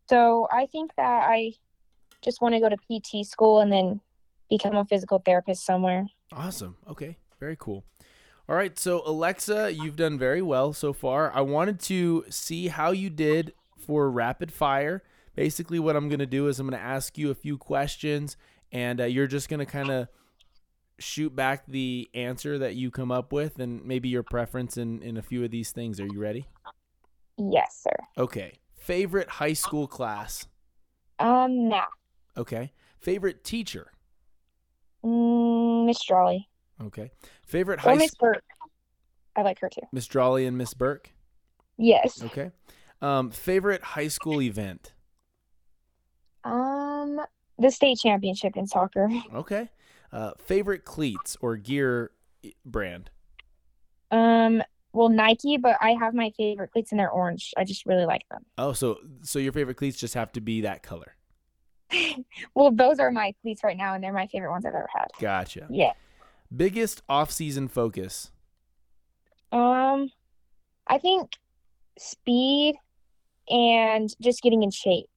So 0.10 0.48
I 0.52 0.66
think 0.68 0.92
that 0.96 1.28
I 1.30 1.54
just 2.24 2.42
want 2.42 2.56
to 2.56 2.60
go 2.60 2.70
to 2.70 2.78
PT 2.78 3.26
school 3.26 3.60
and 3.60 3.72
then 3.72 4.02
become 4.50 4.76
a 4.76 4.86
physical 4.86 5.22
therapist 5.26 5.66
somewhere. 5.66 6.06
Awesome. 6.32 6.78
Okay. 6.90 7.18
Very 7.40 7.56
cool. 7.60 7.84
All 8.50 8.56
right. 8.56 8.78
So, 8.80 9.02
Alexa, 9.06 9.74
you've 9.74 9.96
done 9.96 10.18
very 10.18 10.42
well 10.42 10.74
so 10.74 10.94
far. 10.94 11.32
I 11.34 11.42
wanted 11.42 11.80
to 11.82 12.26
see 12.30 12.68
how 12.68 12.92
you 12.92 13.10
did 13.10 13.54
for 13.78 14.10
rapid 14.10 14.52
fire. 14.52 15.04
Basically, 15.36 15.80
what 15.80 15.96
I'm 15.96 16.10
going 16.10 16.20
to 16.20 16.26
do 16.26 16.48
is 16.48 16.60
I'm 16.60 16.68
going 16.68 16.80
to 16.80 16.86
ask 16.86 17.18
you 17.18 17.30
a 17.30 17.36
few 17.36 17.58
questions, 17.58 18.38
and 18.72 19.00
uh, 19.00 19.06
you're 19.06 19.28
just 19.28 19.50
going 19.50 19.60
to 19.60 19.66
kind 19.66 19.92
of 19.92 20.08
shoot 21.00 21.36
back 21.36 21.64
the 21.68 22.10
answer 22.16 22.58
that 22.58 22.76
you 22.76 22.90
come 22.90 23.12
up 23.12 23.32
with 23.32 23.60
and 23.60 23.86
maybe 23.86 24.10
your 24.10 24.24
preference 24.24 24.78
in, 24.78 25.02
in 25.04 25.16
a 25.18 25.22
few 25.22 25.44
of 25.44 25.52
these 25.52 25.72
things. 25.72 26.00
Are 26.00 26.08
you 26.08 26.20
ready? 26.20 26.48
Yes, 27.38 27.84
sir. 27.84 27.96
Okay. 28.18 28.54
Favorite 28.88 29.28
high 29.28 29.52
school 29.52 29.86
class? 29.86 30.48
Um, 31.20 31.68
math. 31.68 31.90
Okay. 32.38 32.72
Favorite 33.02 33.44
teacher? 33.44 33.92
Mm, 35.04 35.88
Miss 35.88 36.02
Drawley. 36.06 36.48
Okay. 36.82 37.12
Favorite 37.46 37.82
high 37.82 37.96
Miss 37.96 38.16
Burke. 38.16 38.46
I 39.36 39.42
like 39.42 39.60
her 39.60 39.68
too. 39.68 39.82
Miss 39.92 40.08
Drawley 40.08 40.46
and 40.46 40.58
Miss 40.58 40.74
Burke? 40.74 41.10
Yes. 41.78 42.24
Okay. 42.24 42.52
Um, 43.02 43.30
favorite 43.30 43.84
high 43.84 44.08
school 44.08 44.42
event? 44.42 44.94
Um, 46.46 47.20
the 47.60 47.72
state 47.72 48.00
championship 48.02 48.56
in 48.56 48.68
soccer. 48.68 49.10
Okay. 49.34 49.68
Uh, 50.14 50.32
favorite 50.40 50.86
cleats 50.86 51.36
or 51.42 51.58
gear 51.58 52.12
brand? 52.64 53.10
Um, 54.12 54.64
well, 54.98 55.10
Nike, 55.10 55.58
but 55.58 55.78
I 55.80 55.92
have 55.92 56.16
my 56.16 56.32
favorite 56.36 56.72
cleats 56.72 56.92
and 56.92 57.00
they're 57.00 57.12
orange. 57.12 57.54
I 57.56 57.64
just 57.64 57.86
really 57.86 58.06
like 58.06 58.24
them. 58.32 58.44
Oh, 58.58 58.74
so 58.74 58.98
so 59.22 59.38
your 59.38 59.52
favorite 59.52 59.76
cleats 59.76 59.96
just 59.98 60.16
have 60.16 60.32
to 60.32 60.42
be 60.42 60.62
that 60.62 60.82
color? 60.82 61.16
well, 62.56 62.72
those 62.72 62.98
are 62.98 63.12
my 63.12 63.34
cleats 63.44 63.64
right 63.64 63.78
now, 63.78 63.94
and 63.94 64.04
they're 64.04 64.12
my 64.12 64.26
favorite 64.26 64.50
ones 64.50 64.66
I've 64.66 64.74
ever 64.74 64.90
had. 64.92 65.06
Gotcha. 65.20 65.68
Yeah. 65.70 65.94
Biggest 66.54 67.04
off-season 67.08 67.68
focus? 67.68 68.32
Um, 69.52 70.10
I 70.88 70.98
think 70.98 71.34
speed 72.00 72.76
and 73.50 74.10
just 74.20 74.42
getting 74.42 74.64
in 74.64 74.72
shape. 74.72 75.10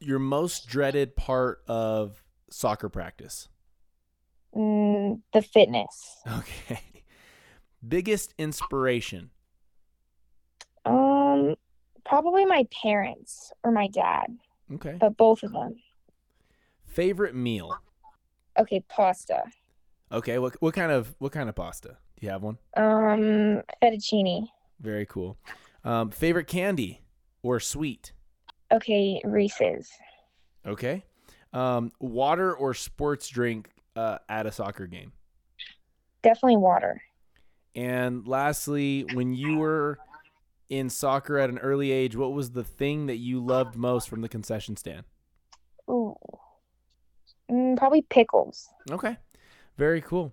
Your 0.00 0.18
most 0.18 0.66
dreaded 0.66 1.14
part 1.14 1.62
of 1.68 2.22
soccer 2.50 2.88
practice? 2.88 3.48
Mm, 4.52 5.20
the 5.32 5.42
fitness. 5.42 6.16
Okay. 6.38 6.80
Biggest 7.86 8.34
inspiration? 8.38 9.30
Um, 10.84 11.54
probably 12.04 12.44
my 12.44 12.66
parents 12.82 13.52
or 13.62 13.70
my 13.70 13.88
dad. 13.88 14.26
Okay. 14.74 14.96
But 14.98 15.16
both 15.16 15.42
of 15.42 15.52
them. 15.52 15.76
Favorite 16.86 17.34
meal? 17.34 17.72
Okay, 18.58 18.82
pasta. 18.88 19.44
Okay, 20.10 20.38
what 20.38 20.60
what 20.60 20.74
kind 20.74 20.90
of 20.90 21.14
what 21.18 21.32
kind 21.32 21.48
of 21.48 21.54
pasta? 21.54 21.98
Do 22.18 22.26
you 22.26 22.30
have 22.30 22.42
one? 22.42 22.58
Um, 22.76 23.62
fettuccine. 23.82 24.48
Very 24.80 25.06
cool. 25.06 25.38
Um, 25.84 26.10
favorite 26.10 26.46
candy 26.46 27.02
or 27.42 27.60
sweet? 27.60 28.12
Okay, 28.72 29.20
Reese's. 29.24 29.90
Okay. 30.66 31.04
Um, 31.52 31.92
water 32.00 32.54
or 32.54 32.74
sports 32.74 33.28
drink 33.28 33.70
uh, 33.96 34.18
at 34.28 34.46
a 34.46 34.52
soccer 34.52 34.86
game? 34.86 35.12
Definitely 36.22 36.56
water. 36.56 37.00
And 37.78 38.26
lastly, 38.26 39.06
when 39.12 39.34
you 39.34 39.58
were 39.58 40.00
in 40.68 40.90
soccer 40.90 41.38
at 41.38 41.48
an 41.48 41.58
early 41.58 41.92
age, 41.92 42.16
what 42.16 42.32
was 42.32 42.50
the 42.50 42.64
thing 42.64 43.06
that 43.06 43.18
you 43.18 43.38
loved 43.38 43.76
most 43.76 44.08
from 44.08 44.20
the 44.20 44.28
concession 44.28 44.76
stand? 44.76 45.04
Ooh. 45.88 46.16
Mm, 47.48 47.76
probably 47.76 48.02
pickles. 48.02 48.68
Okay. 48.90 49.16
Very 49.76 50.00
cool. 50.00 50.32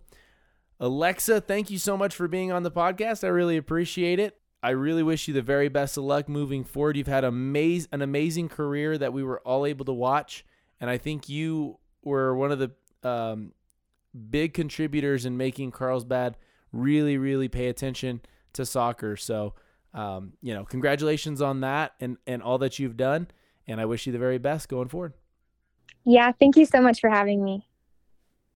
Alexa, 0.79 1.39
thank 1.41 1.69
you 1.69 1.77
so 1.77 1.95
much 1.95 2.15
for 2.15 2.27
being 2.27 2.51
on 2.51 2.63
the 2.63 2.71
podcast. 2.71 3.23
I 3.23 3.27
really 3.27 3.57
appreciate 3.57 4.19
it. 4.19 4.39
I 4.63 4.71
really 4.71 5.03
wish 5.03 5.27
you 5.27 5.35
the 5.35 5.43
very 5.43 5.69
best 5.69 5.97
of 5.97 6.03
luck 6.03 6.27
moving 6.27 6.63
forward. 6.63 6.97
You've 6.97 7.05
had 7.05 7.23
amaz- 7.23 7.87
an 7.91 8.01
amazing 8.01 8.49
career 8.49 8.97
that 8.97 9.13
we 9.13 9.21
were 9.21 9.39
all 9.41 9.67
able 9.67 9.85
to 9.85 9.93
watch, 9.93 10.43
and 10.81 10.89
I 10.89 10.97
think 10.97 11.29
you 11.29 11.77
were 12.01 12.35
one 12.35 12.51
of 12.51 12.57
the 12.57 12.71
um, 13.07 13.51
big 14.31 14.55
contributors 14.55 15.27
in 15.27 15.37
making 15.37 15.69
Carlsbad 15.69 16.37
really, 16.75 17.17
really 17.17 17.47
pay 17.47 17.67
attention 17.67 18.21
to 18.53 18.65
soccer. 18.65 19.17
So 19.17 19.53
um, 19.95 20.33
you 20.41 20.53
know, 20.53 20.65
congratulations 20.65 21.41
on 21.41 21.61
that 21.61 21.93
and, 22.01 22.17
and 22.27 22.43
all 22.43 22.57
that 22.59 22.77
you've 22.77 22.97
done. 22.97 23.29
And 23.65 23.79
I 23.79 23.85
wish 23.85 24.05
you 24.05 24.11
the 24.11 24.19
very 24.19 24.37
best 24.37 24.67
going 24.67 24.89
forward. 24.89 25.13
Yeah, 26.03 26.33
thank 26.33 26.57
you 26.57 26.65
so 26.65 26.81
much 26.81 26.99
for 26.99 27.09
having 27.09 27.43
me. 27.43 27.65